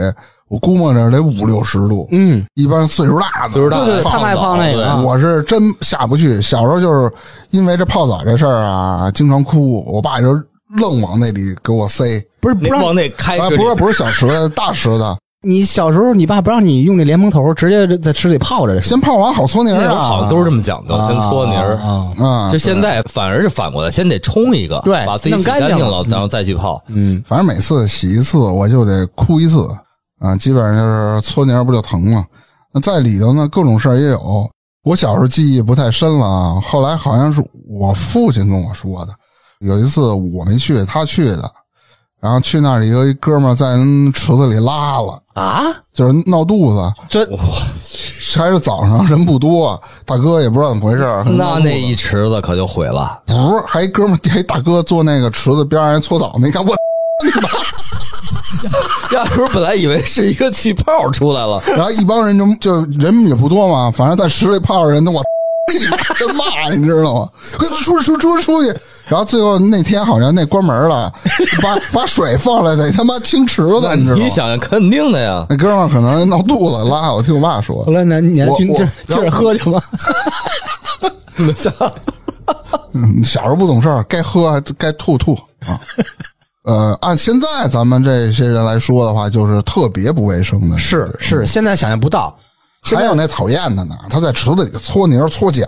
[0.48, 6.40] 我估摸着得五六十度，嗯，一般岁数大的，岁数大的对对他爱泡那个我是真下不去。
[6.40, 7.12] 小时候就是
[7.50, 10.28] 因为这泡澡这事儿啊，经常哭，我爸就
[10.76, 12.24] 愣往那里给我塞。
[12.40, 15.04] 不是不让往那开不是不是小池子，大池子，
[15.42, 18.80] 你小时候，你爸不让你用那莲蓬头，直接在池里泡着。
[18.80, 20.04] 先泡完好搓泥儿那会儿啊。
[20.04, 21.74] 好像都是这么讲究，先搓泥儿。
[21.76, 26.80] 啊，啊，就现在反而是反过来，先得冲一个，对把自己洗弄干净了干净了，然后再去泡。
[26.86, 29.66] 嗯，反正每次洗一次我就得哭一次
[30.18, 32.24] 啊，基本上就是搓泥儿不就疼吗？
[32.72, 34.48] 那在里头呢，各种事儿也有。
[34.84, 39.12] 我小时候记忆不太深了啊，后来好像是我父亲跟我说的。
[39.60, 41.50] 有一次我没去，他去的，
[42.20, 46.92] 然后去那儿有一哥们儿在人池子里拉了，啊，就是闹肚子。
[47.08, 47.26] 这
[48.38, 53.22] 还是早上人不多，大哥也不知道怎么回事儿，那那一池子可就毁了。
[53.26, 56.46] 不是，还一哥们儿，还一大哥坐那个池子边上还搓澡呢。
[56.46, 56.76] 你看我，
[59.12, 65.24] 压根儿本来以为是一个气泡出来了，然后一帮人就就人也不多嘛，反正在池里泡着人的， 我
[66.16, 67.28] 真骂你知道吗？
[67.58, 68.68] 快出去出去出去出去！
[69.08, 71.12] 然后最后那天好像那关门了，
[71.62, 74.22] 把把水放了得他妈清池子，你知道吗？
[74.22, 75.46] 你想想，肯定的呀。
[75.48, 79.80] 那哥们儿可能闹肚子拉，我听我爸说后，来呢，你还去我劲儿我劲儿喝去吗？
[82.92, 85.34] 嗯，小时候不懂事儿，该喝该吐吐
[85.66, 85.78] 啊。
[86.66, 90.76] 呃，按现在咱们这些人来说的话，就是特别不卫生的。
[90.76, 92.36] 是是，现在想象不到
[92.82, 95.64] 还有那讨厌的呢，他在池子里搓泥儿搓脚，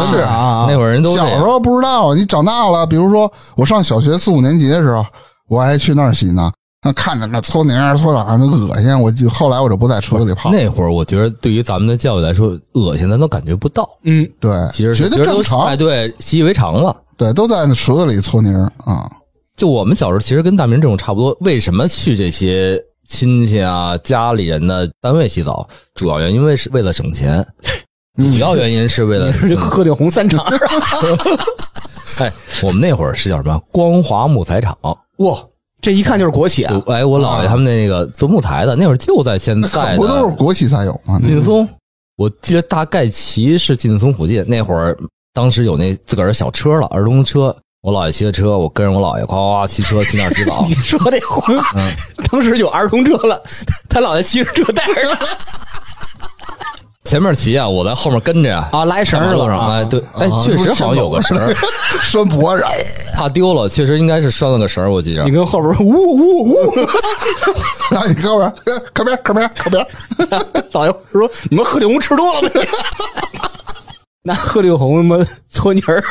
[0.00, 0.24] 真是。
[0.24, 5.06] 啊那会儿人都小时候不知道，你长大了，比如说我上小学四五年级的时候，
[5.48, 6.50] 我还去那儿洗呢。
[6.82, 10.50] 那看着那搓泥儿搓澡那恶心，我就后来我就不在池子里泡。
[10.50, 16.96] 那会儿，我觉得对于咱们的教育来说，恶心咱都感觉不到，嗯，对，其实觉得正常哎，，对，习以为常了。
[17.16, 19.08] 对，都在那池子里搓泥儿啊。
[19.60, 21.36] 就我们小时候，其实跟大明这种差不多。
[21.40, 25.68] 为什么去这些亲戚啊、家里人的单位洗澡？
[25.94, 27.46] 主要原因为是为了省钱，
[28.16, 30.42] 主要原因是为了这鹤顶红三厂
[32.16, 34.74] 哎，我们那会儿是叫什么光华木材厂。
[35.18, 35.38] 哇，
[35.82, 36.82] 这一看就是国企啊！
[36.86, 41.20] 哎，我姥爷他们那个做木材的，那会儿就在现在可不都是国企才有吗？
[41.20, 41.68] 劲松。
[42.16, 44.96] 我记得大概其是劲松附近那会儿，
[45.34, 47.54] 当时有那自个儿的小车了，儿童车。
[47.82, 50.74] 我姥爷骑的车，我跟着我姥爷，夸夸夸骑车去那儿洗澡 你。
[50.74, 51.54] 说这话，
[52.30, 53.42] 当时有儿童车了，
[53.88, 55.18] 他姥爷骑着车带着了
[57.04, 58.68] 前面骑啊，我在后面跟着呀。
[58.70, 61.54] 啊，拉一绳儿路上，哎，对，哎，确实好像有个绳儿，
[62.02, 62.62] 拴脖子，
[63.16, 65.30] 怕丢了，确实应该是拴了个绳儿，我记着你。
[65.30, 66.74] 跟后边呜呜呜，
[67.90, 68.54] 然后你告诉我，
[68.92, 69.86] 靠边靠边靠边，
[70.70, 72.68] 导游说你们鹤顶红吃多了没？
[74.22, 76.04] 拿鹤顶红他妈搓泥儿，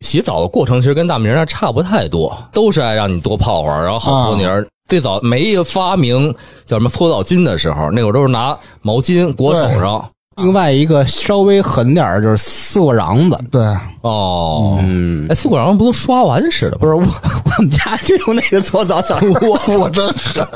[0.00, 4.66] 洗澡的过程其实跟大明那差不太多，都是爱让你多泡会儿，然后好搓泥儿。
[4.88, 6.32] 最早没发明
[6.64, 10.08] 叫什么搓澡巾的时候，那会儿都是拿毛巾裹手上。
[10.36, 13.62] 另外一个稍微狠点儿就是四过瓤子，对，
[14.02, 16.76] 哦，嗯，哎，四果瓤子不都刷完似的？
[16.78, 19.18] 不是我我们家就用那个搓澡小。
[19.40, 20.46] 我我真狠，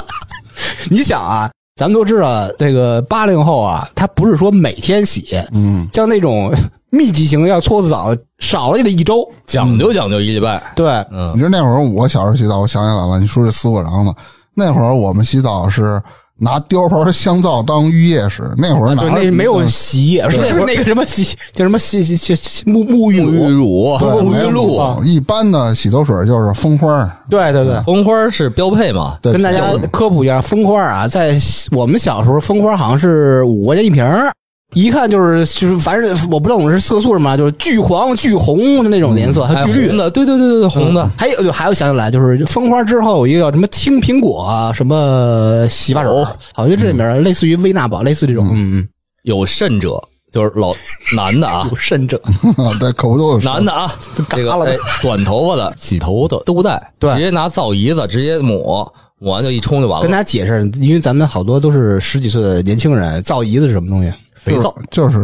[0.90, 6.50] 你想啊，咱们都知道这个八零后啊，他不是说每天洗，嗯，像那种
[6.90, 9.28] 密集型要搓澡，少了也得一周。
[9.46, 10.62] 讲究讲究一礼拜。
[10.74, 11.32] 对，嗯。
[11.34, 14.14] 你，知道那会儿我小时候洗澡，我想起来了，你说这丝瓜瓤子，
[14.54, 16.00] 那会儿我们洗澡是
[16.40, 20.44] 拿雕牌香皂当浴液使，那会儿哪对，那没有洗液，是。
[20.46, 23.94] 是那个什么洗叫什么洗洗洗洗沐沐浴沐浴乳。
[23.94, 29.18] 乳、对沐没有浴露、露一般的洗头水就是蜂花儿，对对对，蜂花是标配嘛？
[29.20, 31.36] 对跟大家科普一下，蜂花啊，在
[31.72, 34.32] 我们小时候，蜂花好像是五块钱一瓶儿
[34.74, 39.96] 一看就是就是，反正我不知道我们是色素什么，就是巨黄、巨红的那种颜色，还哎，有巨绿红。
[39.96, 41.10] 的，对对对对对，红的。
[41.16, 46.12] 还有就还有想起来，就是蜂花之后有一个叫什么青苹果啊什么洗发水，
[46.52, 48.88] 好像这里面类似于薇娜宝，类似这种，嗯，嗯
[49.22, 49.98] 有甚者
[50.30, 50.74] 就是老
[51.16, 51.66] 男的啊。
[51.72, 52.20] 有，甚者，
[52.78, 53.90] 对，口都有男的啊，
[54.28, 57.10] 这个哎短头发的洗头的都不带，对。
[57.14, 58.86] 直接拿皂仪子直接抹，
[59.18, 60.02] 抹完就一冲就完了。
[60.02, 60.18] 跟大。
[60.18, 64.12] 家解释，因为咱们好多都是十几岁的年轻人，皂仪子是什么东西？
[64.38, 65.18] 肥皂，就是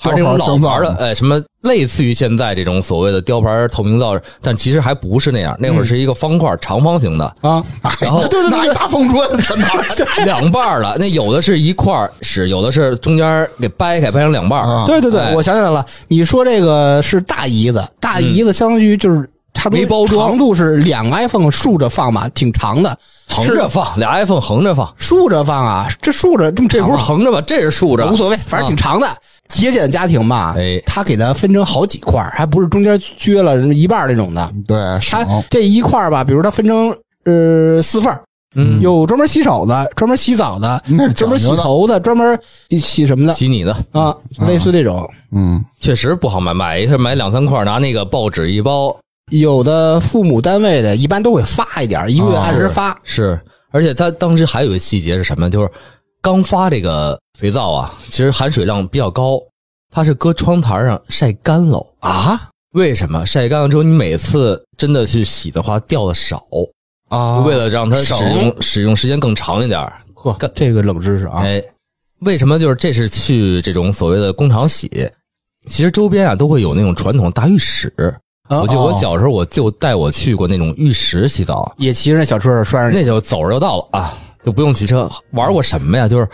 [0.00, 5.56] 还是这种老貂袍香皂牌的，哎，什么类似于现在这种所谓的雕牌透明皂，但其实还不是那样。
[5.58, 7.62] 那会儿是一个方块长方形的，啊，
[8.00, 9.66] 然后对对对，大风吹，真的
[10.24, 14.66] 两半儿的，那有的是一块儿使，有的是中间给掰开，掰成两半儿。
[14.66, 22.96] 啊对对对，哎我想起来了，你说这个是大姨子，大姨子相当于就是差不多没包装长度是两个 iPhone 竖着放吧，挺长的，
[23.28, 27.40] 横着放，俩 iPhone 横着放，竖着放啊，这竖着这么这不是横着吧？
[27.46, 29.06] 这是竖着，无所谓，反正挺长的。
[29.48, 30.82] 节俭家庭嘛，哎。
[30.86, 34.52] 他给它分成好几块，还不是中间撅了一半那种的。
[34.66, 38.22] 对，他这一块儿吧，比如它分成呃四份儿。
[38.56, 40.80] 嗯，有专门洗手的，专门洗澡的，
[41.16, 42.38] 专门洗头的，专门
[42.80, 43.34] 洗什么的？
[43.34, 44.14] 洗你的，啊，
[44.46, 45.10] 类似这种。
[45.32, 48.96] 嗯，确实不好买，买一下买两三块，拿那个报纸一包，
[49.40, 52.98] 有的父母单位的，一般都会发一点儿，一个月啊按时发。
[53.02, 55.50] 是，而且他当时还有一个细节是什么？
[55.50, 55.70] 就是
[56.20, 59.40] 刚发这个肥皂啊，其实含水量比较高，
[59.90, 62.40] 它是搁窗台上晒干了啊。
[62.74, 66.42] 为什么晒干了之后，你每次真的去洗的话掉的少？
[67.08, 69.92] 啊为了让它使用使用时间更长一点儿。
[70.14, 71.62] 呵，这个冷知识啊，哎，
[72.20, 74.88] 为什么就是这是去这种所谓的工厂洗？
[75.66, 77.92] 其实周边啊都会有那种传统大浴室。
[78.48, 85.08] 啊我记得我哦小时候我就带我去过那种浴池洗澡，也骑着那小车儿拴着你，那就走着就到了啊，就不用骑车。
[85.32, 86.06] 玩过什么呀？
[86.06, 86.28] 就是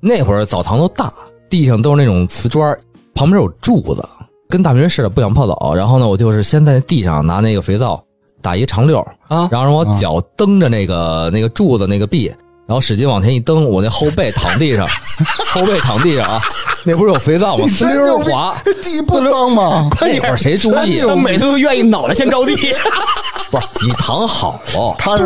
[0.00, 1.12] 那会儿澡堂都大，
[1.50, 2.74] 地上都是那种瓷砖，
[3.14, 4.02] 旁边有柱子，
[4.48, 5.74] 跟大明似的，不想泡澡。
[5.74, 8.02] 然后呢，我就是先在地上拿那个肥皂
[8.40, 12.32] 打一长溜儿啊然后让我脚蹬着那个那个柱子那个壁，
[12.70, 14.86] 然后使劲往前一蹬，我那后背躺地上，
[15.50, 16.40] 后背躺地上啊，
[16.84, 17.64] 那不是有肥皂吗？
[17.76, 18.54] 滋溜儿滑。
[18.80, 19.90] 地不脏吗？
[20.00, 21.06] 那会儿谁注意啊？
[21.08, 22.54] 他每次都愿意脑袋先着地，
[23.50, 25.24] 不是你躺好了，他是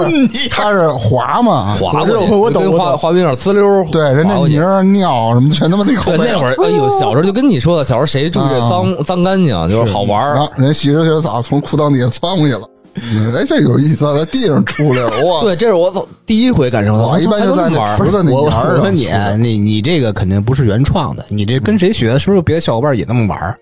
[0.50, 10.48] 他是滑嘛，滑过去，我我懂滑滑冰上滋溜儿对，人家滑过去泥儿尿什么的全他妈那口对，那会儿哎呦，小时候就跟你说的，小时候谁注意这脏、脏干净，就是好玩儿。
[10.56, 15.40] 人家洗着洗着澡从裤裆底下窜过去了，嗯哎，这有意思，在地上出来了，哇！
[15.44, 17.08] 对，这是我走第一回感受到。
[17.08, 18.48] 我一般就在那玩池子那我
[18.92, 22.18] 沿儿你，你你这个肯定不是原创的，你这跟谁学的？
[22.18, 23.58] 是不是别的小伙伴也那么玩儿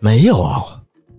[0.00, 0.62] 没有啊？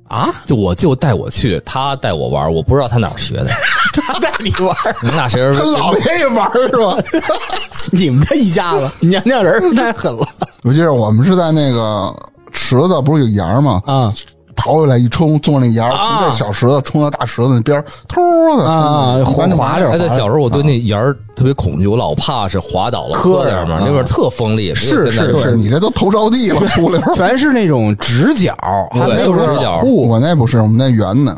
[0.08, 0.30] 啊？
[0.46, 3.50] 就我就带我去，他带我玩儿，我不知道他哪儿学的。
[3.94, 6.98] 他带你玩儿，你们俩谁是他姥爷也玩儿是吧？
[7.92, 10.26] 你们这一家子娘娘人太狠了
[10.64, 12.14] 我记得我们是在那个
[12.52, 13.82] 池子，不是有沿儿吗？
[13.86, 14.14] 啊
[14.56, 18.22] 跑回来一冲，坐那沿儿，啊从这小石头冲到大石头那边儿，突
[18.58, 24.74] 的啊滑着哎，在小时候我对那沿儿特别恐惧，我老怕是滑倒了磕着在上面，那会儿特锋利。
[24.76, 27.02] 是没有现在是你这都头着地了，出溜。
[27.16, 28.56] 全是那种直角，
[28.92, 30.08] 还没有直角护。
[30.08, 31.36] 我那不是，我们那圆的，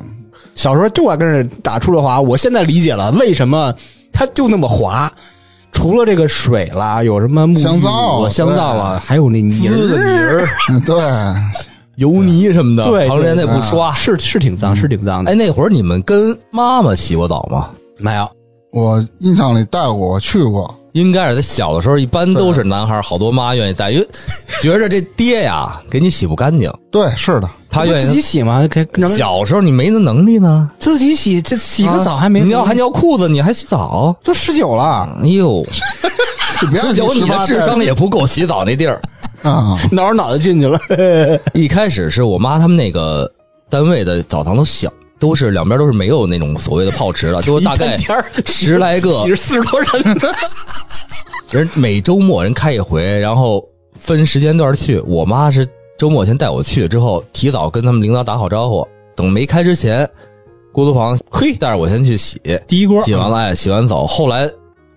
[0.56, 3.73] 小时候就爱跟着打出溜滑，我现在理解了为什么
[4.12, 5.12] 它就那么滑。
[5.71, 10.45] 除了这个水啦，有什么木香皂乳香皂啊，还有那泥泥儿，
[10.86, 11.02] 对，
[11.96, 13.92] 油泥什么的，对长时间对内不刷。
[13.92, 15.32] 是是挺脏，是挺脏的。
[15.32, 17.70] 哎，那会儿你们跟妈妈洗过澡吗？
[17.98, 18.28] 没有，
[18.72, 24.08] 我印象里带过，我去过，应该是在小的时候，一般都是男孩，好多妈愿意带，因为
[24.62, 28.22] 觉着这爹呀给你洗不干净， 对，是的，他愿意自己。
[28.22, 28.68] 洗吗？
[28.68, 34.16] 给小时候你没那能力呢，自己洗，这洗个澡还没你要还尿裤子，你还洗澡？
[34.24, 35.64] 都十九了，哎呦，
[36.64, 39.00] 你别按有你的智商也也不够洗澡那地儿。
[39.44, 40.80] 啊， 挠着脑袋进去了。
[41.54, 43.32] 一开始是我妈他们那个
[43.70, 50.18] 单位的澡堂都小，都是两边都是没有那种所谓的泡池的，就大概天十来个 挤着四十多人，
[51.52, 53.64] 人每周末人开一回，然后
[54.00, 55.00] 分时间段去。
[55.02, 60.10] 我妈是周末先带我去，之后提早跟他们领导打好招呼，等没开之前，
[60.72, 64.06] 锅炉房嘿，带着我先去洗，第一锅洗完了哎，洗完澡。
[64.06, 64.50] 后来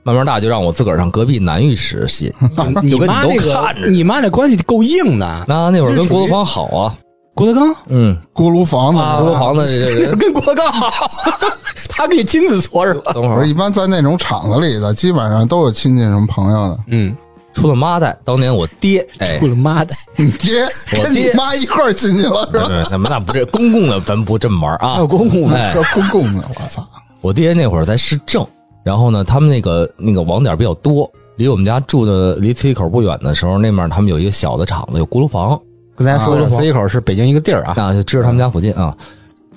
[0.07, 2.33] 慢慢大就让我自个儿上隔壁男浴室洗，
[2.81, 3.89] 你就跟你都妈那个看着。
[3.89, 5.45] 你妈那关系够硬的。
[5.49, 6.95] 那那会儿跟郭德纲好啊，
[7.35, 7.75] 郭德纲？
[7.89, 9.67] 嗯，锅炉房子，锅炉房子
[10.17, 10.71] 跟郭德纲。
[10.73, 11.11] 好，
[11.91, 13.13] 他给亲自搓是吧？
[13.15, 13.45] 等会儿。
[13.45, 16.79] 一般在那种厂子里的，基本上都有亲戚什么朋友的。
[16.87, 17.13] 嗯，
[17.53, 19.39] 除了妈代，当年我爹哎。
[19.41, 22.69] 除了妈的，你爹跟你妈一块儿进去了是吧？
[22.71, 25.03] 嗯那那不这公共的，咱不这么玩啊。
[25.05, 26.87] 公共的，哎，这公共的，我操！
[27.23, 28.47] 我爹那会儿在市政，
[28.87, 35.61] 然后呢，他们那个那个网点比较多，离我们家住的离磁器口不远的时候，那面他们有一个小的厂子，有锅炉房，
[35.97, 37.75] 跟大家说说，啊四一口是北京一个地儿啊。
[37.77, 38.97] 那就支着他们家附近啊。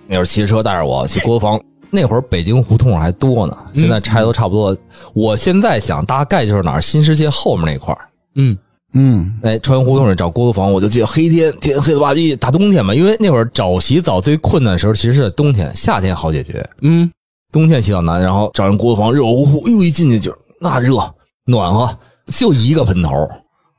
[0.08, 1.62] 那会儿骑着车带着我去锅炉房，
[1.92, 4.78] 那会儿北京胡同还多呢，现在拆都差不多了。
[5.14, 8.00] 我现在想，大概就是哪儿新世界后面那块儿。
[8.34, 8.58] 嗯，
[8.94, 16.68] 嗯，哎，穿胡同里找锅炉房，我就记得黑天天黑了吧唧，大冬天嘛，因为那会儿找洗澡最困难的时候，其实是在冬天，夏天好解决。
[16.82, 17.12] 嗯，
[17.52, 20.98] 冬天洗澡难，然后找人锅炉房热乎乎，又一进去就那热
[21.46, 23.28] 暖和，就一个喷头。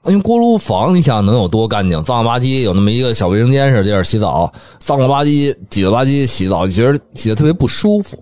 [0.07, 2.03] 因为锅炉房你想能有多干净？
[2.03, 8.19] 脏了吧唧，有那么一个小卫生间似的地儿洗澡，脏了吧唧、挤了吧唧洗澡，觉得洗的特别不舒服。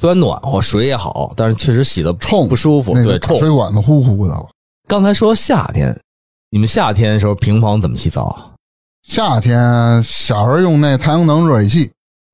[0.00, 3.38] 虽然暖和，水也好，但是确实洗的冲不舒服，对，那个大冲。
[3.38, 4.34] 水管子呼呼的。
[4.88, 5.96] 刚才说夏天，
[6.50, 8.36] 你们夏天的时候平房怎么洗澡？
[9.06, 11.90] 夏天小时候用那太阳能热水器，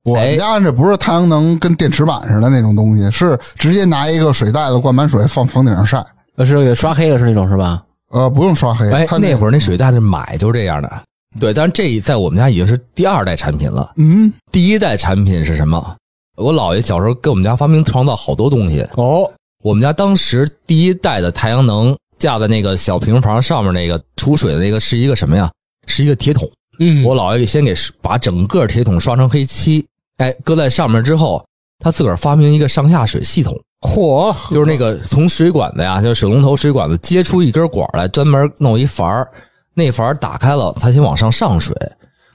[0.07, 6.05] 我哎们家这不是太阳能跟电池板似的那种东西，是直接拿一个水袋子灌满水放房顶上晒。
[6.37, 7.83] 呃是给刷黑了是那种是吧？
[8.11, 8.89] 呃，不用刷黑。
[8.93, 11.03] 哎，它那会儿那水袋子买就是这样的，
[11.41, 13.93] 对，但是这在我们家已经是第二代产品了。
[13.97, 15.97] 嗯，第一代产品是什么？
[16.37, 18.87] 我姥爷小时候给我们家发明创造好多东西。
[18.95, 19.29] 哦，
[19.65, 25.51] 我们家当时第一代的太阳能架在那个小平房上面那个储水的那个是一个什么呀？
[25.87, 26.49] 是一个铁桶。
[26.79, 29.83] 嗯我姥爷先给把整个铁桶刷成黑漆，
[30.19, 31.45] 哎，搁在上面之后，
[31.79, 39.29] 他自个儿发明一个上下水系统，嚯，就是那个从水管子呀，就是水龙头水管子接出一根管来，专门弄一阀儿，
[39.75, 41.75] 那阀儿打开了，他先往上上水，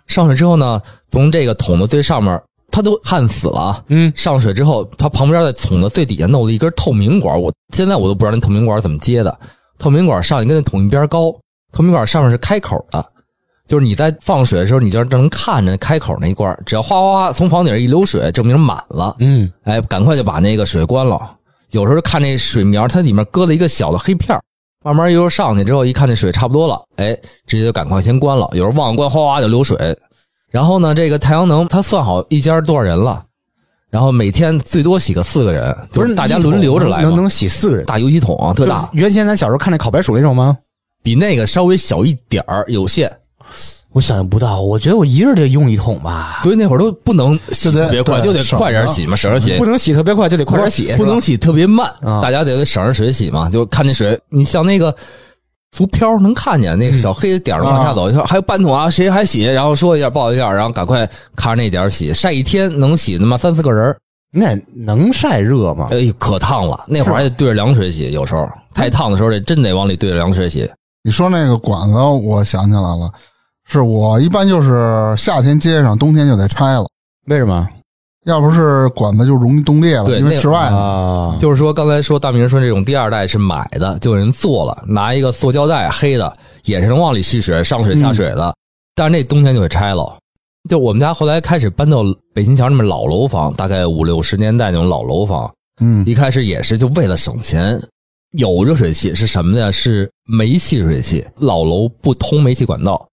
[0.08, 0.80] 上水之后呢，
[1.10, 3.84] 从这个桶的最上面他都焊死了啊。
[3.88, 9.40] 嗯，上水之后，他旁边在桶的最底下弄了一根透明管，我现在我都不知道那透明管怎么接的。
[9.80, 11.32] 透明管上去跟那桶一边高，
[11.74, 13.04] 透明管上面是开口的，
[13.68, 19.16] 就是你在放水的时候，你就能看着开口那一罐，只要哗哗哗从房顶上一流水，证明满了。
[19.20, 21.20] 嗯，哎，赶快就把那个水关了。
[21.70, 24.44] 有时候看那水苗，它里面搁了一个小的黑片儿
[24.84, 28.50] 慢慢悠悠上去之后，一看那水差不多了，哎，直接就赶快先关了。
[28.52, 29.78] 有时候忘了关，哗哗就流水。
[30.50, 33.24] 然后呢，这个太阳能它算好一家多少人了，
[33.90, 37.02] 然后每天最多洗个四个人，就是大家轮流着来。
[37.04, 40.58] 能能洗四个人，大油漆桶啊，特大，原先咱小时候看那烤白薯那种吗？
[41.02, 43.10] 比那个稍微小一点儿，有限。
[43.94, 49.66] 我想象不到，我觉得我一人得用一桶吧，所以那会儿都不能洗就得特别快，就得快点洗嘛，省着洗不。
[49.66, 53.50] 能洗特别快，就得快点洗，不能洗特别慢，啊大家得省着水洗嘛。
[53.50, 54.96] 就看那水，你像那个
[55.72, 59.44] 浮漂能看见那个小黑点儿往下走，就说还有半桶啊，谁还洗？
[59.44, 63.98] 然后说一下报一下，然后赶快看着那点儿洗，晒一天能洗他妈三四个人儿，
[64.32, 65.90] 那能晒热吗？
[65.92, 66.82] 哎呦可烫了。
[66.88, 70.70] 那会儿还得对着凉水洗，有时候太烫的时候，得真得往里对着凉水洗。
[71.04, 73.12] 你说那个管子，我想起来了，
[73.68, 76.86] 是我一般就是夏天接上，冬天就得拆了，
[77.28, 77.68] 为什么
[78.26, 80.78] 要不是管子就容易冻裂了，对那因为室外呢。
[80.78, 81.38] 啊？
[81.40, 86.32] 就是说，刚才说大明说这种第二代是买的，就有人做了，拿一个塑胶袋黑的，
[86.66, 88.54] 也是能往里吸水、上水下水的，
[88.96, 90.18] 但是那冬天就得拆了。
[90.70, 92.04] 就我们家后来开始搬到
[92.36, 97.82] 北新桥那边老楼房，大概五六十年代那种老楼房，嗯一开始也是就为了省钱，
[98.38, 99.72] 有热水器是什么呢？
[99.72, 103.04] 是煤气热水器，老楼不通煤气管道，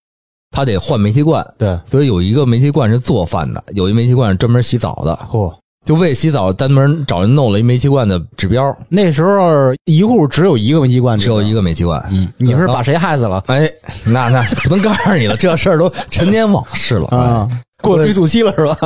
[0.59, 5.55] 它得换煤气罐，对，所以有一个煤气罐是做饭的，有一煤气罐是专门洗澡的，嚯，
[5.87, 8.77] 就为洗澡专门找人弄了一煤气罐的指标。
[8.89, 12.05] 那时候一户只有一个煤气罐，只有一个煤气罐。
[12.11, 13.71] 嗯，你是把谁害死了哎，
[14.05, 17.07] 那那不能告诉你了，这事儿都陈年往事了。
[17.17, 17.49] 啊？
[17.81, 18.77] 过追溯期了是吧？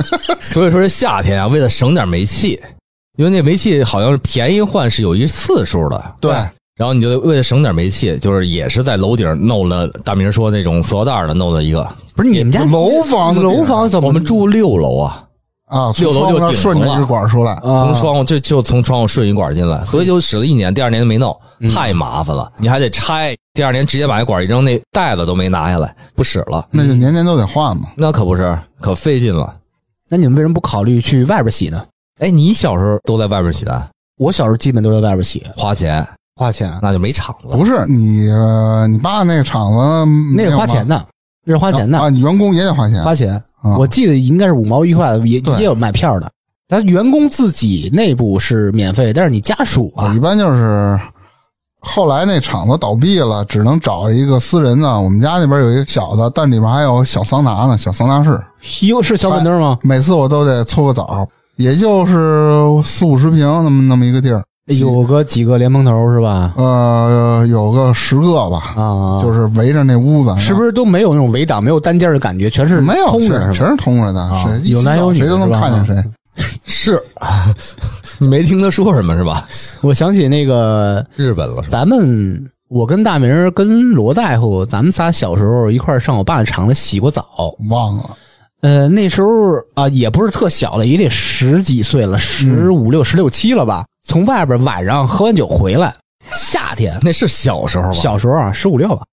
[0.52, 2.58] 所以说这夏天啊，为了省点煤气，
[3.18, 6.32] 因为那煤气好像是便宜换是有一次数的，对，
[6.80, 11.86] 然后你就为了省点煤气，就是也是在楼顶弄了大明说那种塑料袋的弄了一个。
[12.16, 15.22] 不是你们家楼房楼房怎么我们住六楼啊，
[15.66, 17.92] 啊，六楼就顺着一管出来，从啊？
[17.92, 21.38] 窗户就就从窗户顺一管进来，所以就使了一年，第二年就没弄，
[21.70, 26.66] 太麻烦了，你还得拆，第二年直接把那管一扔，那袋子都没拿下来，不使了。
[26.70, 27.90] 那就年年都得换嘛。
[27.94, 29.54] 那可不是，可费劲了。
[30.08, 31.84] 那你们为什么不考虑去外边洗呢？
[32.20, 36.02] 哎，你小时候都在外边洗的，我小时候基本都在外边洗，花钱
[36.40, 37.54] 花钱，那就没厂子。
[37.54, 41.06] 不是你，呃你爸那个厂子那是花钱的，
[41.44, 43.04] 那是花钱的啊，的，你员工也得花钱。
[43.04, 43.34] 花钱。
[43.60, 46.32] 啊我记得应该是五毛一块的，也也有卖票的。
[46.66, 50.98] 但员工自己内部是免费，但是你家属啊一，般就是
[51.78, 54.98] 后来那厂子倒闭了，只能找一个私人的。
[54.98, 58.40] 我们家那边有一个小的，但里面还有小桑拿呢，小桑拿室。
[58.86, 59.78] 哟，是小板凳吗？
[59.82, 64.42] 每次我都得搓个澡，也就是四五十平那么那么一个地儿，
[64.78, 66.54] 有个几个联盟头是吧？
[66.56, 73.44] 呃，有个十个吧，啊，就是围着那屋子，是不是都没有那种围挡、没有单间的感觉，全是没有通着是？
[73.46, 76.04] 全全是通着的，啊谁有男有女谁都能看见谁。
[76.64, 77.02] 是，
[78.18, 79.46] 你没听他说什么是吧？
[79.82, 81.62] 我想起那个日本了？
[81.68, 87.26] 咱们，我跟大明跟罗大夫，咱们仨小时候一块上我爸那厂子洗过澡。
[87.68, 88.10] 忘了，
[88.62, 89.28] 呃，那时候
[89.74, 93.84] 啊，也不是特小了，也得十几岁了，十五六、十六七了吧。
[94.10, 95.94] 从外边晚上喝完酒回来，
[96.34, 97.92] 夏天那是小时候吧？
[97.92, 99.04] 小时候啊，十五六吧，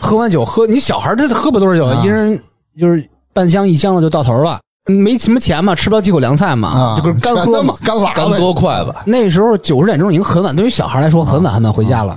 [0.00, 1.84] 喝完酒喝，你小孩儿这喝不多少酒？
[1.84, 2.40] 啊一人
[2.78, 7.74] 就是半箱一箱子就到头了，没什么钱嘛，吃不了几口凉菜嘛，啊，就是干喝嘛。
[7.82, 8.30] 干拉干。
[8.38, 9.02] 多快吧？
[9.04, 12.16] 那时候九十点钟已经很晚，对于小孩来说很晚很晚回家了。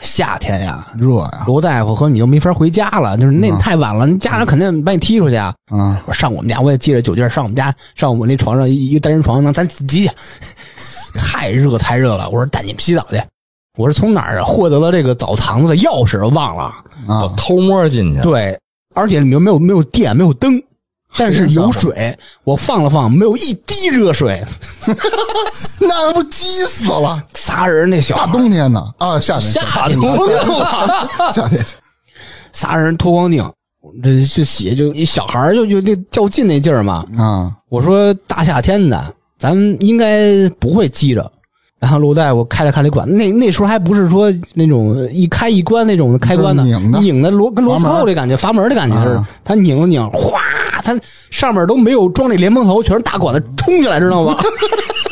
[0.00, 5.54] 夏天呀，热呀，罗大夫和你又没法回家了，就是那啊太晚了，你家长肯定把你踢出去啊。
[5.72, 10.10] 嗯，我上我们家，我也借着酒劲儿上我们家，上我那床上一一个单人床上，咱挤去。
[11.14, 13.22] 太热太热了，我说带你们洗澡去。
[13.78, 16.22] 我是从哪儿获得了这个澡堂子的钥匙？
[16.22, 16.70] 我忘了。
[17.08, 18.58] 我啊，偷摸进去，对，
[18.94, 20.62] 而且里面没有没有电，没有灯，
[21.16, 22.16] 但是有水。
[22.44, 24.44] 我放了放，没有一滴热水。
[25.80, 27.22] 那不急死了！
[27.34, 29.98] 仨人那小大冬天的啊，夏天夏天
[31.32, 31.64] 夏天，
[32.52, 33.50] 仨人脱光腚，
[34.02, 37.04] 这就洗就一小孩儿就就那较劲那劲儿嘛。
[37.18, 41.28] 啊，我说大夏天的，咱们应该不会记着。
[41.80, 49.28] 然后陆大夫开了开了管，那那时候还不是说那种一开一关那种开关呢，拧的拧的螺跟螺丝扣的感觉，阀门的感觉似的啊。
[49.42, 50.38] 他拧了拧，哗，
[50.84, 50.96] 他
[51.30, 54.36] 上面都没有装那莲蓬头，全是大管子冲下来，知道吗？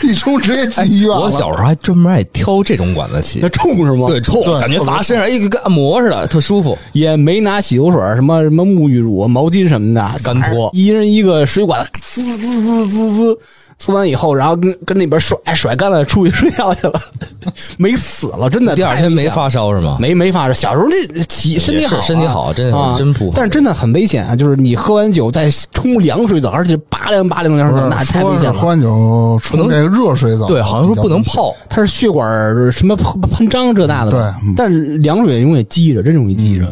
[0.08, 1.20] 一冲直接进医院了。
[1.20, 4.06] 我小时候还专门爱挑这种管子洗那，冲是吗？
[4.06, 6.76] 对，冲，感觉砸身上，哎，跟按摩似的，特舒服。
[6.92, 13.38] 也没拿洗头水、什么什么沐浴乳、毛巾什么的，干搓一人一个水管，滋滋滋滋滋，
[13.80, 17.00] 搓完以后，然后跟跟那边甩甩干了，出去睡觉去了，
[17.78, 18.76] 没死了，真的。
[18.76, 19.96] 第二天没发烧是吗？
[19.98, 24.36] 没没发烧，小时候那体身体好啊、身体好真的啊真不但是真的很危险啊！
[24.36, 28.52] 就是你喝完酒再冲凉水澡，而且拔凉拔凉凉水，不是那太危险了。
[28.52, 31.22] 喝完酒冲这个热水澡，对，好像说不能。
[31.22, 31.54] 泡。
[31.68, 36.66] 它是血管什么喷喷张这那的，对嗯但是凉水容易积着，真容易积着。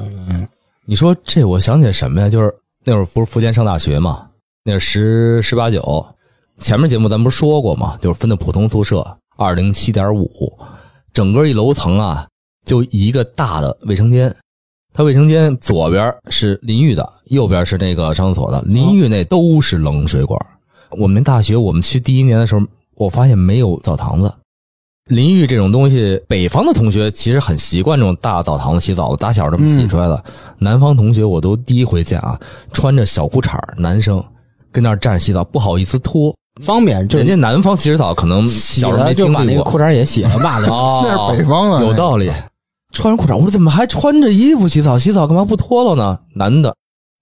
[0.84, 2.28] 你说这，我想起什么呀？
[2.28, 2.52] 就是
[2.84, 4.22] 那会儿不是福建上大学嘛，
[4.62, 6.06] 那是十十八九。
[6.58, 10.28] 前面节目咱不是说过吗，就是分的普通宿舍二零七点五，
[11.12, 12.26] 整个一楼层啊，
[12.66, 14.34] 就一个大的卫生间。
[14.92, 18.60] 它卫生间左边是淋浴的，右边是那个上厕所的。
[18.62, 20.38] 淋浴那都是冷水管。
[20.90, 24.32] 我们大学我们去第一年的时候，我发现没有澡堂子。
[25.06, 30.24] 淋浴这种东西，北方的同学其实很习惯这种大澡堂子洗澡，打小这么洗出来的。
[30.58, 32.38] 南方同学我都第一回见啊，
[32.72, 34.22] 穿着小裤衩儿男生
[34.72, 36.34] 跟那儿站着洗澡，不好意思脱。
[36.60, 39.54] 方便，就人家南方洗澡可能洗小时候就把那。
[39.54, 40.68] 个裤衩也洗了吧的。
[40.72, 42.30] 哦，那是北方的有道理。
[42.92, 44.96] 穿着裤衩，我说怎么还穿着衣服洗澡？
[44.96, 46.18] 洗澡干嘛不脱了呢？
[46.34, 46.74] 男的，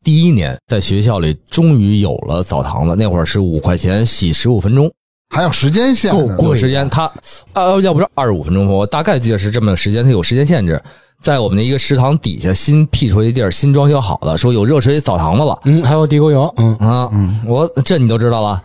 [0.05, 4.91] 第一年在学校里终于有了澡堂子，那会儿是五块钱洗十五分钟，
[5.35, 7.11] 还有时间限制，有时间他
[7.53, 10.81] 呃要不是二十五分钟，我大概记得是这么个时间，他有时间限制。
[11.21, 15.59] 在我们的一个食堂底下新辟出一地儿，新装修好的，说有热水澡堂子了。
[15.65, 18.63] 嗯，还有地沟油，嗯，啊，嗯我这你都知道了。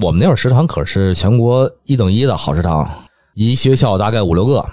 [0.00, 2.88] 我们那会儿食堂可是全国一等一的好食堂，
[3.34, 4.64] 一学校大概五六个，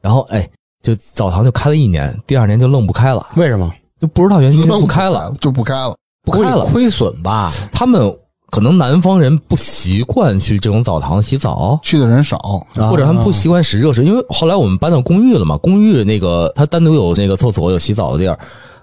[0.00, 0.48] 然后哎，
[0.82, 3.72] 就澡堂就开了一年，第二年就愣不开了，为什么？
[3.98, 5.94] 就不知道原因就不开了，就不开了。
[6.24, 6.64] 不开了。
[6.66, 7.52] 亏损吧？
[7.72, 8.14] 他们
[8.50, 12.38] 可能南方人不习惯去这种澡堂洗澡，去的人少，
[12.74, 18.38] 或者他们不习惯使热水，因为后来我们搬到公寓了嘛，公寓那个他单独有那个厕所有洗澡的地儿，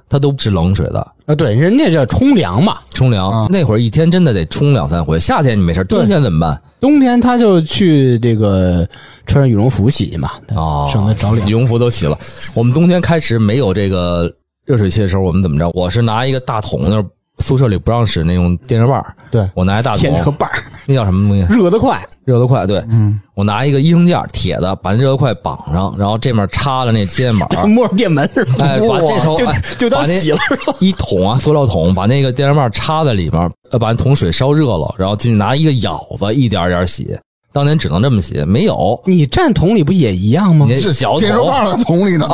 [0.10, 1.00] 它都是冷水的。
[1.26, 2.78] 啊，对，人家叫冲凉嘛。
[2.94, 6.62] 冲凉、啊那会儿一天真的得冲两三回，夏天你没事，冬天怎么办？
[6.80, 8.88] 冬天他就去这个
[9.26, 11.52] 穿上羽绒服洗去嘛，哦，省得着凉羽。
[11.52, 12.18] 绒服都洗了。
[12.54, 14.32] 我们冬天开始没有这个
[14.66, 15.70] 热水器的时候，我们怎么着？
[15.74, 17.04] 我是拿一个大桶，那
[17.40, 21.54] 宿舍里不让使那种电热棒儿，对，我拿一大桶，添个瓣儿，那叫什么东西？
[21.54, 22.00] 热得快。
[22.26, 28.66] 热得快，对，嗯，我拿一个医生垫铁的，把那热得快绑上，然后这面插着那肩膀，摸着电门是吧？
[28.66, 30.74] 哎，把这头就哎就当洗了是吧？
[30.80, 37.18] 一桶啊，塑料桶，把那个电热棒插在里面，呃，把那桶水烧热了，然后进去拿一个舀子一点点儿洗。
[37.58, 40.80] 当年只能这么洗，没有你站桶里不也一样吗你？
[40.80, 42.30] 小电棒的桶里呢，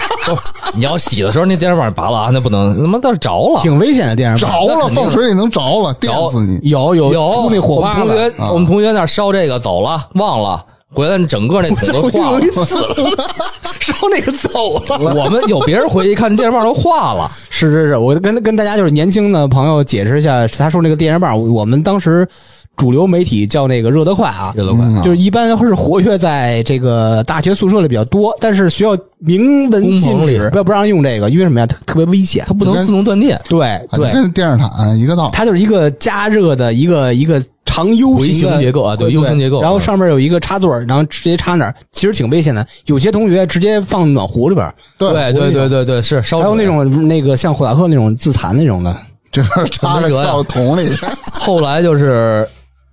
[0.72, 3.60] 你要洗的时候那电热棒拔了啊，那不能，他妈倒是着了。
[3.60, 4.48] 挺危险的电视着。
[4.48, 6.58] 了，放水里能着了，电死你。
[6.62, 8.30] 有有有出那火花我们同了。
[8.30, 12.50] 学，我们同学那烧这个走了，忘了回来，整个那桶都化了有一。
[12.50, 12.74] 次
[13.80, 15.14] 烧那个走了。
[15.14, 17.30] 我们有别人回去一看，电热棒都化了。
[17.50, 22.26] 是是是，我跟跟大家就是年轻的朋友解释一下，他说那个电热棒，我们当时
[22.76, 24.84] 主流媒体叫那个热得快啊，热得快。
[24.84, 25.02] 嗯。
[25.02, 30.50] 就是一般是活跃在这个大学宿舍里比较多，但是学校明文禁止。
[30.50, 31.66] 不要不让用这个，因为什么呀？
[31.66, 32.54] 特特别危险它。
[32.54, 35.30] 不能自动断电，对对，跟电热毯一个道。
[35.32, 42.66] 它就是一个加热的一个一个长 U 型结构啊对 U 型结构然后上面有一个插座，然后直接插那儿，其实挺危险的。
[42.86, 46.40] 有些同学直接放暖壶里边，对对对对对，是烧。
[46.40, 48.96] 还有那种那个像霍塔克那种自残那种的，
[49.32, 50.88] 就是插着跳桶里，
[51.32, 52.46] 后来就是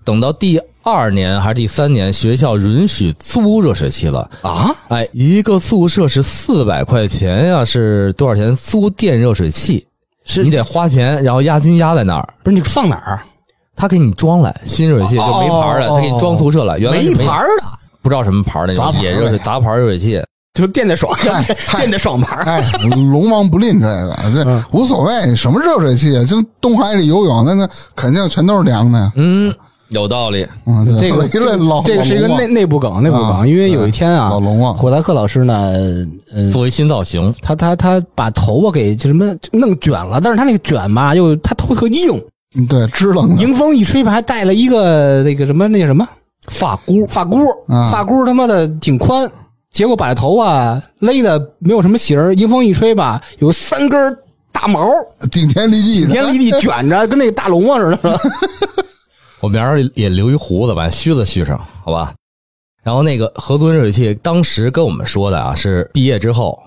[0.03, 4.29] 等到第二年还是第三年，学校允许租热水器了。
[4.41, 8.55] 啊，哎，一个宿舍是四百块钱呀，是多少钱？
[8.55, 9.85] 租电热水器，
[10.25, 13.21] 是你得花钱，然后押金压在那儿，不是你放哪儿？
[13.75, 16.79] 他给你装来新热水器，就没牌儿的，哦他给你装宿舍了。
[16.79, 17.65] 原来没没牌儿的，
[18.01, 20.21] 不知道什么牌儿那种杂牌儿野热水杂牌儿热水器，
[20.53, 21.11] 就电的爽，
[21.77, 22.61] 电的爽牌
[23.09, 29.11] 龙王不吝这个，这无所谓，什么热水器啊，就东海里游泳，那那肯定全都是凉的呀。
[29.15, 29.51] 嗯，
[29.91, 30.45] 有道理。
[30.65, 31.27] 嗯，对这个
[31.85, 35.71] 这个是一个内内部梗，内部啊梗，因为有一天啊，老龙王火达克老师呢，
[36.33, 42.21] 呃，作为新造型，他他他把头发给就什么弄卷了，但是他那个卷吧，又他头特硬，
[42.55, 46.07] 嗯对，支棱的，迎风一吹吧，还带了一个那个什么那个什么
[46.47, 47.37] 发箍发箍，
[47.67, 49.29] 啊发箍他妈的挺宽，
[49.71, 54.17] 结果把这头发勒的没有什么型儿，迎风一吹吧，有三根儿
[54.53, 54.89] 大毛，
[55.31, 58.19] 顶天立地的，顶天立地卷着，跟那个大龙啊似的。
[59.41, 62.13] 我明儿也留一胡子，把须子续上，好吧？
[62.83, 66.57] 然后那个合租热水器，当时跟我们说的啊，是毕业之后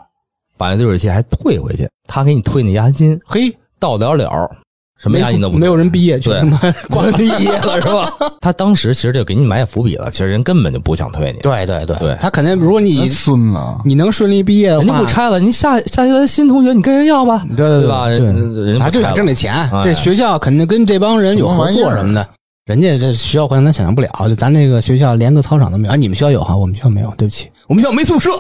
[0.56, 4.48] 把那热水器还退回去，他给你退那押金，嘿，到了了，
[4.96, 6.40] 什么押金都不没有人毕业， 对
[6.88, 8.12] 光毕业了是吧？
[8.40, 18.06] 他当时其实就给你埋下伏笔了，其实人根本就不想退你，对对对对他肯定，如果你孙子，你能顺利毕业的话，人家不拆了，你下下一个新同学你跟人要吧，对对对吧？
[18.06, 22.26] 对人人家他就想挣这钱，哎这学校肯定跟这帮人有合作什么的。
[22.66, 25.92] 人家这学校环境咱想象不了，就咱这个学校连个操场都没有。
[25.92, 28.30] 啊，你们学校有哈，我们学校没有，对不起，我们学校没宿舍。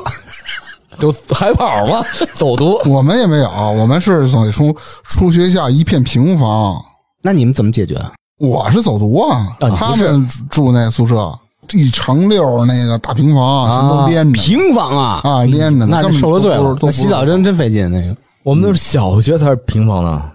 [0.98, 2.02] 都海跑嘛，
[2.34, 2.80] 走读。
[2.86, 6.82] 我们也没有，我们是走出出学校一片平房，
[7.20, 8.00] 那你们怎么解决？
[8.38, 9.46] 我是走读啊，
[9.76, 11.30] 他们住那宿舍
[11.72, 17.90] 一长溜那个大平房，全都连着平房啊，啊，连着呢，那就受了罪了那洗澡真真费劲。
[17.90, 20.30] 那个我们都是小学才是平房呢。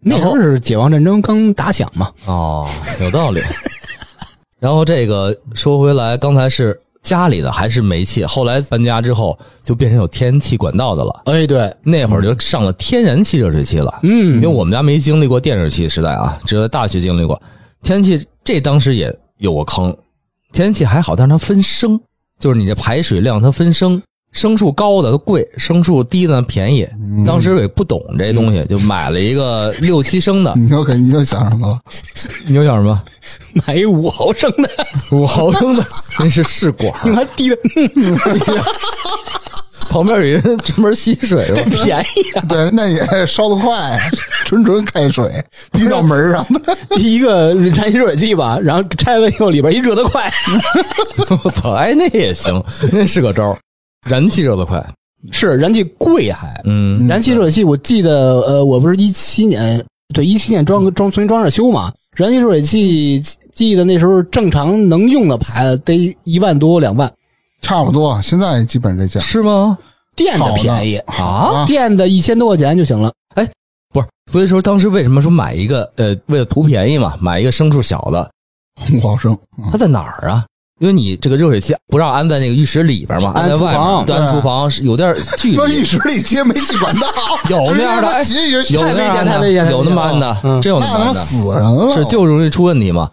[0.00, 2.68] 那时候是解放战争刚打响嘛，哦，
[3.00, 3.40] 有道理。
[4.60, 11.22] 然后这个说回来，刚才是家里的还是煤气，后来搬家之后就变成有天然气管道的了。
[11.26, 14.00] 哎，对，那会儿就上了天然气热水器了。
[14.02, 17.40] 嗯因为我们家没经历过电热器时代啊，只有在大学经历过
[17.82, 18.24] 天然气。
[18.44, 19.94] 这当时也有个坑，
[20.52, 22.00] 天然气还好，但是它分升，
[22.40, 24.02] 就是你这排水量它分升，
[24.38, 26.86] 升数高的它贵，升数低的便宜。
[27.26, 30.54] 当时也不懂这东西，就买了一个六七升的。
[30.56, 31.80] 你又给你又想什么了？
[32.46, 33.02] 你又想什么？
[33.66, 34.70] 买一五毫升的，
[35.10, 35.84] 五毫升的，
[36.20, 37.56] 那是试管儿，你妈低的
[39.90, 41.64] 旁边有人专门吸水这的。
[41.64, 42.44] 便宜啊！
[42.48, 43.98] 对，那也烧得快，
[44.44, 45.30] 纯纯开水
[45.72, 46.76] 滴到门上的。
[46.98, 50.30] 一个燃气热水器吧，然后拆完以后里边一热得快，
[51.42, 52.62] 我操，哎，那也行，
[52.92, 53.56] 那是个招儿
[54.06, 54.84] 燃气热得快。
[55.32, 56.60] 是燃气贵还。
[56.64, 59.84] 嗯，燃气热水器，我记得，呃，我不是一七年，
[60.14, 61.92] 对，一七年装装重新装上修嘛。
[62.14, 63.20] 燃气热水器，
[63.52, 67.12] 记得那时候正常能用的牌子得一万多两万，
[67.60, 69.18] 差不多，现在基本这价。
[69.20, 69.76] 是吗？
[70.14, 73.12] 电的便宜，啊，电的一千多块钱就行了。
[73.34, 73.48] 哎
[73.92, 78.28] 不是，所以说当时为什么说买一个呃，为了图便宜嘛，买一个升数小的，
[78.92, 80.44] 五毫升，嗯它在哪儿啊？
[80.78, 87.06] 因为你这个热水器不让安在那个浴室里边嘛，安在外面，对，安厨房是有点距那离浴，室里接煤气管道，
[87.50, 88.08] 有那样的，
[88.70, 90.62] 有那样的，有那么安的，嗯。
[90.62, 91.92] 真有那么安的，死人了。
[91.94, 93.10] 是就容易出问题嘛。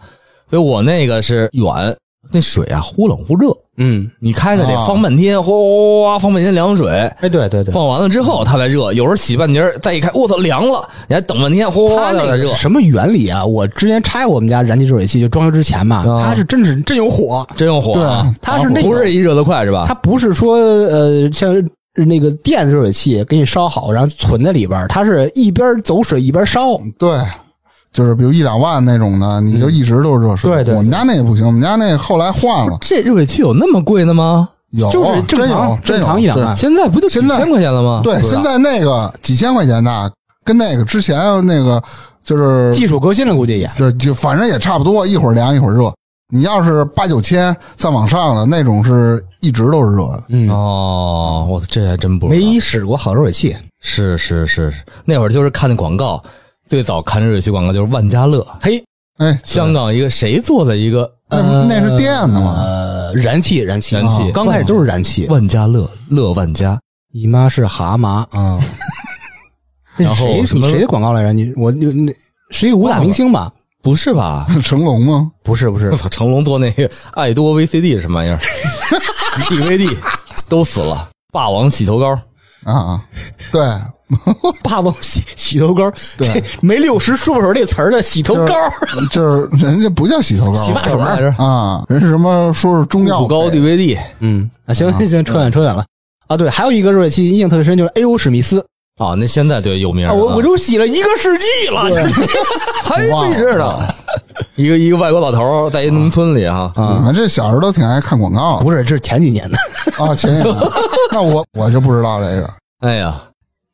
[0.48, 1.96] 所以我那个是远，
[2.32, 12.48] 那水啊忽冷忽热，嗯，你开开得啊放半天，哗哗哗放半天凉水，哎，对对对，放完了之后它才热，有时候洗半截儿再一开，我操凉了，你还等半天，哗哗它那哗再热。
[12.48, 13.44] 个什么原理啊？
[13.44, 18.34] 我之前拆过我们家燃气热水器，就装修之前嘛，啊它是真是真有火，真有火对！
[18.40, 19.84] 它是那个不是一热得快是吧？
[19.88, 21.54] 它不是说呃像
[21.94, 26.78] 那个电热水器给你烧好，然后存在里边儿，它是一边走水一边烧。
[26.98, 27.18] 对，
[27.96, 30.50] 就是比如一两万那种的，你就一直都是热水。
[30.50, 34.50] 对对对我们家那也不行，我们家那后来换了，这热水器有那么贵的吗？
[34.72, 38.02] 有就是正真有常真有正常一两万现在不就几千块钱了吗？
[38.04, 40.12] 对，现在那个几千块钱的，
[40.44, 41.16] 跟那个之前
[41.46, 41.82] 那个
[42.22, 45.90] 就是技术革新了，估计也对就反正也差不多，一会儿凉一会儿热。
[46.28, 50.24] 你要是八九千再往上的那种，是一直都是热的。
[50.28, 53.56] 嗯，哦，我这还真不知道没使过好热水器。
[53.80, 56.20] 是是是是，那会儿就是看那广告，
[56.68, 58.82] 最早看热水器广告就是万家乐，嘿，
[59.18, 62.54] 哎，香港一个谁做的一个那那是电的嘛？
[62.56, 65.26] 呃，燃气，燃气，燃气啊刚开始都是燃气。
[65.28, 66.78] 万家乐乐万家，
[67.12, 68.60] 姨妈是蛤蟆啊，
[69.96, 70.46] 那然后谁？
[70.46, 71.32] 什么谁的广告来着？
[71.32, 72.12] 你我那那
[72.50, 73.52] 是一个武打明星吧？
[73.82, 74.46] 不是吧？
[74.64, 75.30] 成龙吗？
[75.44, 78.38] 不是不是我，操，成龙做那个爱多 VCD 是什么玩意儿？
[79.48, 79.96] DVD
[80.48, 82.18] 都死了，霸王洗头膏，
[82.66, 83.00] 啊啊，
[83.52, 83.62] 对，
[84.62, 88.54] 霸王洗洗头膏，对这没六十说不出这词儿的洗头膏，
[89.10, 91.00] 就是人家不叫洗头膏，洗发水？
[91.38, 95.84] 啊，人是什么说是中药骨膏 DVD 嗯啊，行行行，扯远扯远了
[96.26, 96.36] 啊。
[96.36, 98.18] 对，还有一个热水器印象特别深，就是 A.O.
[98.18, 98.58] 史密斯
[98.98, 101.82] 啊，那现在对有名我我都洗了一个世纪了。
[102.82, 103.94] 还没事呢。
[104.56, 109.56] 一个一个外国老头在一农村里哈，你们这小时候都挺爱看广告不是，这是前几年的。
[110.02, 110.56] 啊，前几年，
[111.12, 112.50] 那我我就不知道这个，
[112.80, 113.22] 哎呀，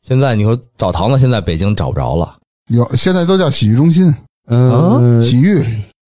[0.02, 2.34] 现在你说澡堂子现在北京找不着了，
[2.68, 4.14] 有现在都叫洗浴中心，
[4.48, 5.64] 嗯，洗浴。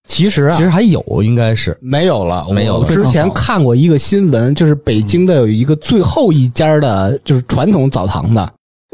[0.07, 1.75] 其实啊其，实还有应该是。
[1.81, 2.81] 没有了，没有了。
[2.81, 8.47] 我之前看过一个新闻，就是北京的有一个最后一家的，就是传统澡堂的，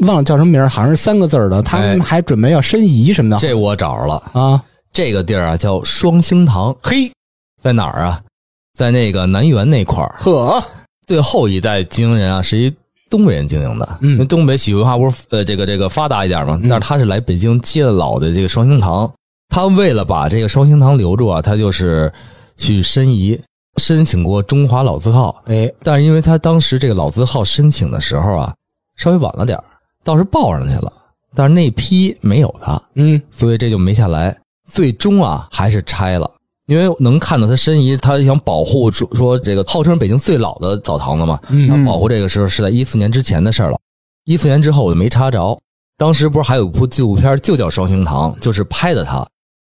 [0.06, 2.02] 忘了叫什么名儿，好像是三个字儿的，他们哎。
[2.02, 3.36] 还准备要申遗什么的。
[3.38, 4.62] 这我找着了，啊。
[4.92, 7.10] 这个地儿啊叫双星堂，嘿，
[7.60, 8.20] 在哪儿啊？
[8.74, 10.62] 在那个南园那块儿，呵，
[11.06, 12.72] 最后一代经营人啊是一
[13.10, 14.12] 东北人经营的，嗯。
[14.12, 19.12] 因为东北洗浴文化不是呃这个这个发达一点嘛，但是他是来北京接了老的这个双星堂，
[19.48, 22.10] 他为了把这个双星堂留住啊，他就是
[22.56, 23.38] 去申遗，
[23.76, 28.54] 申请过中华老字号，哎，但是因为他当时这个老字号申请的时候啊，
[28.96, 29.64] 稍微晚了点儿
[30.02, 30.90] 倒是报上去了，
[31.34, 33.20] 但是那批没有他，嗯。
[33.30, 34.34] 所以这就没下来。
[34.70, 36.30] 最终啊，还是拆了，
[36.66, 43.78] 因为能看到他申遗，他想保护说说这个号称北京最老的澡堂子嘛，嗯他保护这个时候是在一四年之前的事儿了。
[44.24, 45.58] 一四年之后我就没查着，
[45.98, 49.26] 当时不是还有一部纪录片就叫《双星堂》，就是拍的他，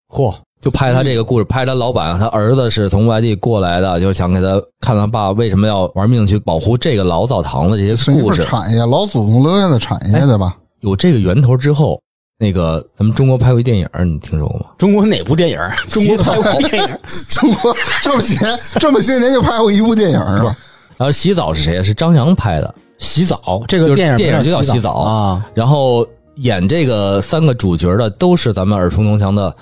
[0.10, 8.46] 嚯，就拍他这个故事，拍他老板，他儿子是从外地过来的，就是想给他看他爸为什么要玩命去保护这个老澡堂子这些故事。
[8.46, 10.56] 产业，老祖宗留下的产业，对吧？
[10.80, 12.02] 有这个源头之后，
[12.38, 14.66] 那个咱们中国拍过一电影，你听说过吗？
[14.78, 15.58] 中国哪部电影？
[15.88, 16.98] 中国拍过电影？
[17.30, 20.56] 中国这么些这么些年就拍过一部电影是吧？
[20.98, 21.84] 然后洗澡是谁啊？
[21.84, 22.76] 是张扬拍的。
[22.98, 26.06] 洗澡这个电影电影就叫洗洗澡啊，然后
[26.36, 29.54] 演这个三个主角的都是咱们耳熟能详的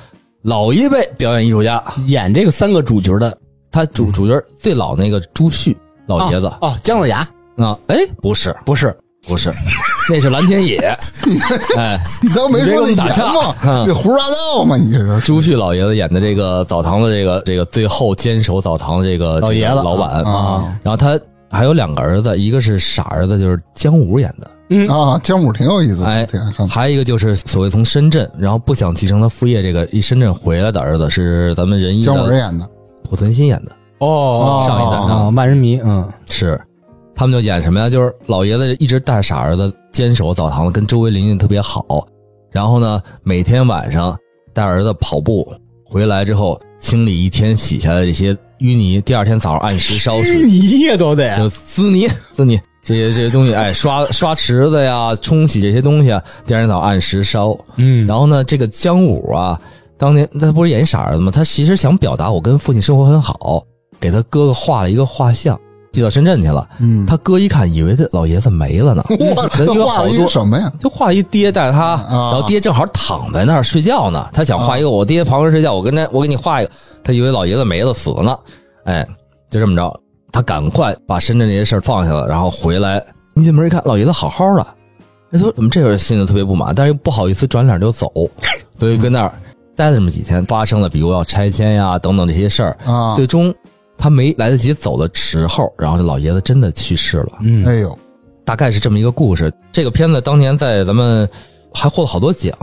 [0.44, 1.84] 老一辈表演艺术家。
[2.06, 3.36] 演这个三个主角的
[3.72, 5.76] 他主主角最老那个朱旭
[6.08, 8.96] 老爷子哦哦，姜子牙啊，哎，不是不是
[9.26, 9.54] 不是，
[10.10, 10.78] 那是蓝天野。
[11.78, 13.56] 哎，你都没说那你打言岔吗？
[13.64, 14.76] 嗯你胡说八道吗？
[14.76, 20.78] 你这是朱旭老爷子演的这个澡堂的这个这个最后坚守澡堂的这个老爷子老板啊。
[20.84, 21.20] 然后他
[21.50, 24.88] 还有两个儿子，一个是傻儿子，就是姜武演的，嗯。
[24.90, 26.68] 啊，姜武挺有意思的，哎挺爱看。
[26.68, 32.68] 还有一个就是所谓从深圳，然后不想继承他副业，这个一深圳回来的儿子是咱们仁义姜文的演的，
[33.10, 36.06] 濮存昕演的，哦上一代啊，万人迷嗯。
[36.30, 36.60] 是
[37.16, 37.90] 他们就演什么呀？
[37.90, 42.08] 就是老爷子一直带着傻儿子坚守澡堂子，跟周围邻居特别好，
[42.52, 44.18] 然后呢，每天晚上
[44.54, 45.48] 带儿子跑步，
[45.86, 56.10] 回来之后清理一天洗下来的这些淤泥，第二天早上按时烧水，淤泥也都得就撕泥撕泥这些这些东西，哎，刷刷池子呀，冲洗这些东西，
[56.46, 57.56] 第二天早上按时烧。
[57.78, 59.60] 嗯然后呢，这个姜武啊，
[59.98, 61.32] 当年他不是演傻儿子吗？
[61.32, 63.64] 他其实想表达我跟父亲生活很好，
[64.00, 65.58] 给他哥哥画了一个画像，
[65.94, 66.68] 寄到深圳去了。
[66.80, 70.70] 嗯，他哥一看，以为这老爷子没了呢， 我人有画一好多什么呀？
[70.78, 74.28] 就画一爹带着他，啊然后爹正好躺在那儿睡觉呢。
[74.34, 76.72] 他想画一个我爹旁边睡觉，我跟他我给你画一个。
[77.04, 78.38] 他以为老爷子没了死了呢，
[78.86, 79.08] 哎，
[79.50, 79.98] 就这么着，
[80.32, 83.02] 他赶快把深圳这些事儿放下了，然后回来
[83.36, 84.66] 一进门一看，老爷子好好的，
[85.32, 88.12] 他说怎么这会儿心里特别不满，但是又不好意思转脸就走，
[88.80, 89.34] 所以跟那儿
[89.76, 93.54] 待了这么几天，发生了比如要拆迁呀等等这些事儿，啊，最终
[94.04, 97.32] 他没来得及走的时候，然后这老爷子真的去世了。
[97.40, 97.98] 嗯哎呦，
[98.44, 99.50] 大概是这么一个故事。
[99.72, 101.26] 这个片子当年在咱们
[101.74, 102.54] 还获了好多奖，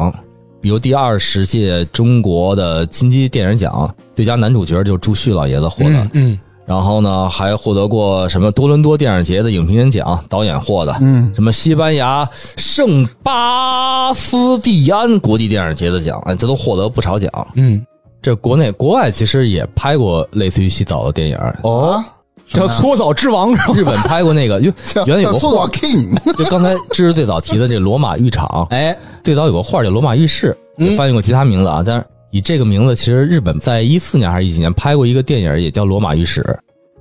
[0.61, 10.95] 比如第二十届中国的金鸡电影奖最佳男主角就是朱旭老爷子获的，嗯然后呢还获得过什么多伦多电影节的影评人奖，导演获的。
[11.01, 12.29] 嗯，什么西班牙
[12.59, 17.31] 圣巴斯蒂安国际电影节的奖，哎，这都获得不少奖。
[17.55, 17.83] 嗯，
[18.23, 22.03] 这国内国外其实也拍过类似于洗澡的电影，哦，
[22.49, 23.75] 叫搓澡之王是吧？
[23.75, 36.45] 日本拍过那个，就 叫原来有个画叫做我 king， 就刚才知识最早提的这罗马浴场，哎，最早有个画叫罗马浴室，也翻译过其他名字啊，但是以这个名字，其实日本在一四年还是一几年拍过一个电影，也叫罗马浴室，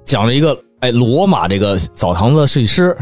[0.05, 2.95] 讲了一个哎罗马这个澡堂子设计师，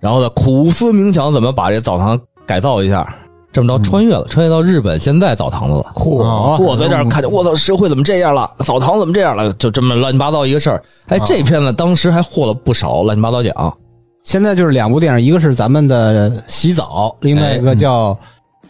[0.00, 3.06] 然后呢苦思冥想怎么把这澡堂改造一下，
[3.52, 5.92] 这么着穿越了，穿越到日本现在澡堂子了。
[5.94, 8.50] 嚯啊我在这儿看见，我操，社会怎么这样了？
[8.58, 9.52] 澡堂怎么这样了？
[9.54, 10.82] 就这么乱七八糟一个事儿。
[11.08, 13.76] 哎，这片子当时还获了不少乱七八糟奖。
[14.22, 18.16] 现在就是两部电影，一个是咱们的洗澡，另外一个叫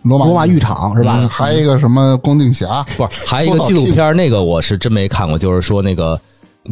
[0.03, 1.29] 罗马罗马浴场是吧嗯？
[1.29, 6.19] 还有一个什么光腚侠，不是，还有一个纪录片，那个我是真没看过，就是说那个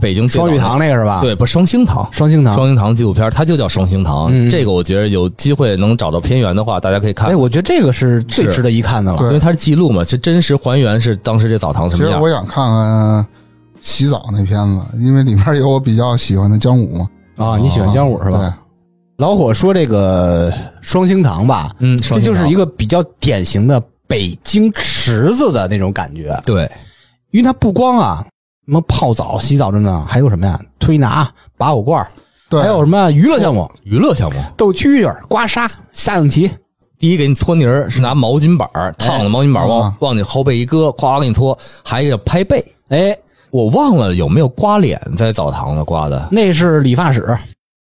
[0.00, 2.54] 北京双玉堂那个是吧？，对，不双星堂，双星堂。
[2.54, 4.28] 双星堂纪录片，它就叫双星堂。
[4.30, 9.18] 嗯这个我觉得有机会能找到片源的话，大家可以看哎，，我觉得这个是最值得一看的了。
[9.22, 12.28] 因为它是记录嘛，是真实还原是当时这澡堂什么样其实我。
[12.30, 13.26] 想看看
[13.80, 18.38] 洗澡那片子，因为里面有我比较喜欢的姜武嘛，啊，你喜欢姜武是吧？
[18.38, 18.52] 对，
[19.24, 26.70] 老火说这个双星堂吧，嗯，这就是一个个比较典型的北京池子的那种感觉，对，
[27.30, 28.24] 因为它不光啊
[28.68, 30.60] 什么泡澡、洗澡着呢，还有什么呀？
[30.78, 32.06] 推拿、拔火罐，
[32.50, 34.38] 对，还有什么娱乐项目，娱乐项目。
[34.58, 36.50] 斗蛐蛐、刮痧、下象棋。
[36.98, 41.58] 第一给你搓泥儿是拿毛巾板儿烫的毛巾板儿往啊往你后背一搁，咵给你搓。
[41.82, 43.16] 还有一个拍背，哎，
[43.50, 47.38] 我忘了有没有刮脸在澡堂子刮的，那是理发室，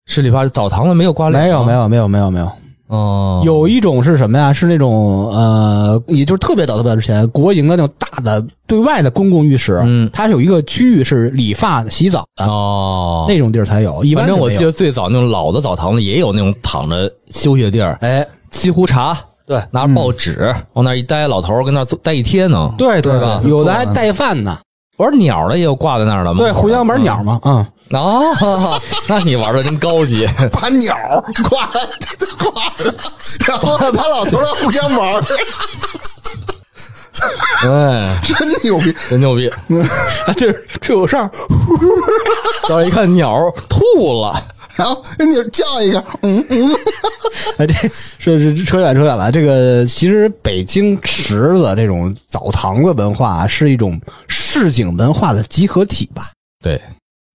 [0.07, 2.51] 是理发澡堂子没有刮脸吗，没有没有没有没有没有。
[2.91, 4.51] 哦，有一种是什么呀？
[4.51, 14.03] 是那种呃，也就是特别早特别早之前，国营的那种大的对外的公共浴室，嗯它是有一个区域是理发洗澡的、哦，那种地儿才有。
[14.03, 19.17] 一般反正我记得最早那种老的澡堂子也有那种躺着休息的地儿，哎，沏壶茶，
[19.47, 22.73] 对拿着报纸、往那一待，老头儿跟那儿待一天呢。
[22.77, 24.57] 对对吧有的还带饭呢。
[24.97, 26.39] 玩鸟的也有挂在那儿的吗？
[26.39, 30.27] 对，互相玩鸟嘛，嗯，啊，那你玩的真高级。
[30.51, 31.67] 把鸟儿挂
[32.37, 32.93] 挂着，
[33.45, 35.23] 然后 把老头儿互相玩儿，
[37.67, 38.95] 哎，真牛逼！
[39.09, 39.51] 真牛逼！
[40.37, 41.29] 这这有事儿，
[42.63, 43.79] 到时候一看鸟儿吐
[44.21, 44.41] 了，
[44.75, 46.69] 然后你叫一个，嗯嗯，
[47.57, 47.73] 哎，这
[48.17, 49.31] 是是扯远扯远了。
[49.31, 56.31] 这个其实北京池子这种澡堂子文化是一种市井文化的集合体吧。
[56.63, 56.81] 对，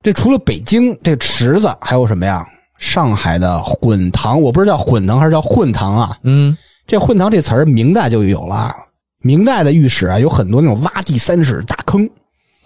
[0.07, 2.47] 这除了北京这池子，还有什么呀？
[2.79, 6.17] 上海的混堂，我不知道叫混堂还是叫混堂啊。
[6.23, 8.73] 嗯，这混堂这词儿明代就有了。
[9.19, 12.09] 明代的御史啊，有很多那种挖地三尺大坑，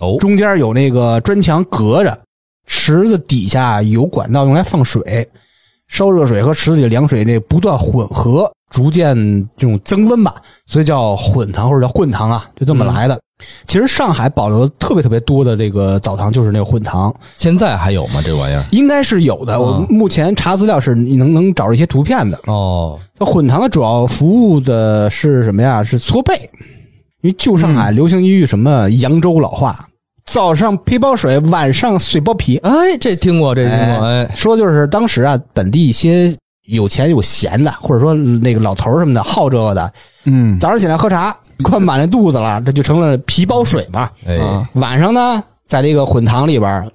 [0.01, 2.20] 哦，中间有那个砖墙隔着，
[2.66, 5.26] 池子底下有管道用来放水，
[5.88, 9.16] 烧热水和池子里的凉水这不断混合，逐渐
[9.57, 10.34] 这种增温吧，
[10.66, 13.18] 所以叫混堂或者叫混堂啊，就这么来的。
[13.66, 18.20] 其实上海保留的特别特别多的这个澡堂就是那个混堂，现在还有吗？
[18.24, 18.64] 这玩意儿？
[18.70, 19.61] 应该是有的。
[19.61, 22.38] 我嗯目前查资料是你能能找着一些图片的。
[22.47, 25.82] 哦，这混堂的主要服务的是什么呀？
[25.82, 26.34] 是搓背，
[27.22, 29.86] 因为旧上海流行一句什么扬州老话：
[30.24, 32.57] 早上皮包水，晚上水包皮。
[32.59, 36.34] 哎，这听过，这听过，哎，说就是当时啊，本地一些
[36.66, 39.93] 有钱有闲的，或者说那个老头儿什么的好这个的，
[40.24, 44.11] 嗯早上起来喝茶，快满了肚子了，这就成了皮包水嘛。
[44.26, 46.90] 哎，啊晚上呢，在这个混堂里边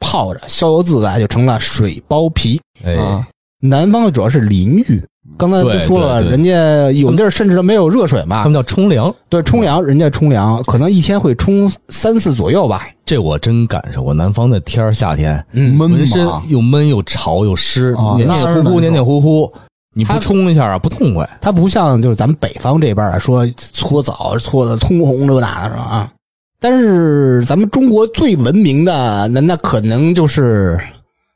[0.00, 2.60] 泡着，逍遥自在，就成了水包皮。
[2.84, 3.26] 哎，啊，
[3.60, 5.02] 南方的主要是淋浴，
[5.36, 12.86] 刚才不说了，人家有地儿甚至都没有热水嘛他们，叫冲凉，对，冲凉，人家冲凉可能一天会冲三次左右吧。
[13.04, 14.14] 这我真赶上过。
[14.14, 19.52] 南方的天儿夏天，嗯，闷浑身，又闷又潮又湿，啊黏黏糊糊，黏黏糊糊。
[19.94, 21.28] 你不冲一下啊，不痛快。
[21.40, 25.82] 它不像就是咱们北方这边啊，说搓澡搓的通红这那的是吧？
[25.82, 26.12] 啊，
[26.60, 30.80] 但是咱们中国最文明的，那那可能就是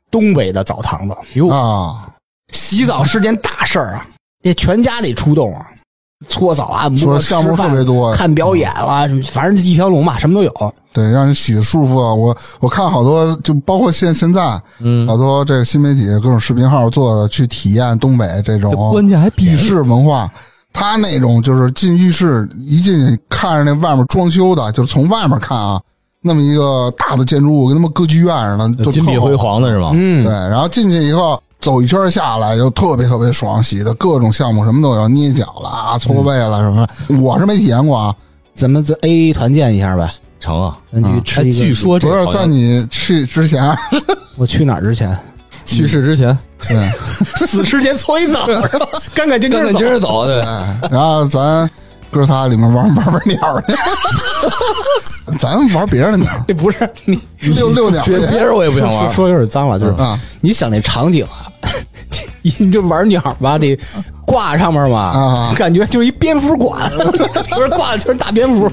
[0.09, 1.15] 东北的澡堂子。
[1.33, 2.07] 哟，啊，
[2.53, 4.05] 洗澡是件大事儿啊，
[4.41, 5.67] 那全家得出动啊，
[6.29, 10.75] 搓澡按摩、项目特别多看表演啦，什么反正一条龙吧，什么都有。
[10.95, 12.13] 对，让人洗的舒服啊！
[12.13, 19.29] 我我看好多，就包括现现在嗯，好多这个新媒体各种视频号做的，去体验东北这种这关键还。
[19.39, 20.31] 浴室文化。
[20.77, 25.79] 他那种就是进浴室一进去看着那外面装修的，就是从外面看啊，
[26.19, 29.91] 那么一个大的建筑物跟他妈歌剧院似的，就金碧辉煌的是吧？
[29.93, 36.85] 嗯对，，然后进去以后走一圈下来就特别特别爽，洗的各种项目什么都有，捏脚了啊、搓背了什么，
[37.21, 38.13] 我是没体验过啊。
[38.53, 40.13] 咱们这 A 团建一下呗，
[40.45, 40.77] 成啊！
[40.93, 41.55] 咱去吃一个。
[41.65, 43.75] 据说这不是在你去之前，
[44.37, 45.17] 我去哪儿之前，
[45.65, 46.37] 去世之前，
[46.67, 46.77] 对，
[47.47, 48.45] 死之前搓一澡，
[49.15, 49.79] 干干净干干净走。
[49.79, 51.69] 净净走，对，哎然后咱
[52.11, 53.73] 哥仨里面玩玩玩鸟去，
[55.37, 57.19] 咱玩别人的鸟，这不是你
[57.55, 59.05] 遛遛鸟别别人我也不想玩。
[59.05, 61.49] 说说有点脏了，就是啊你想那场景啊，
[62.41, 63.77] 你就玩鸟吧，得
[64.25, 66.89] 挂上面嘛，啊感觉就是一蝙蝠馆，
[67.49, 68.69] 不是挂的全是大蝙蝠。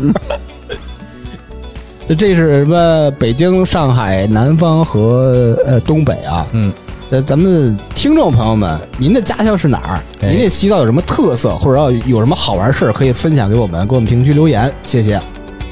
[2.18, 3.10] 这是什么？
[3.18, 6.46] 北京、上海、南方和呃东北啊。
[6.52, 6.72] 嗯，
[7.10, 10.02] 呃，咱们听众朋友们，您的家乡是哪儿？
[10.20, 15.20] 哎您这西藏有什么特色，或者要有什么好玩事儿，可以分享给我们，给我们评论区留言，谢谢，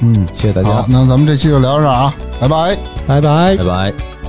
[0.00, 2.76] 嗯，谢谢大家好，，那咱们这期就聊到这儿啊，拜拜。
[3.06, 3.64] 拜拜拜。
[3.64, 4.19] 拜。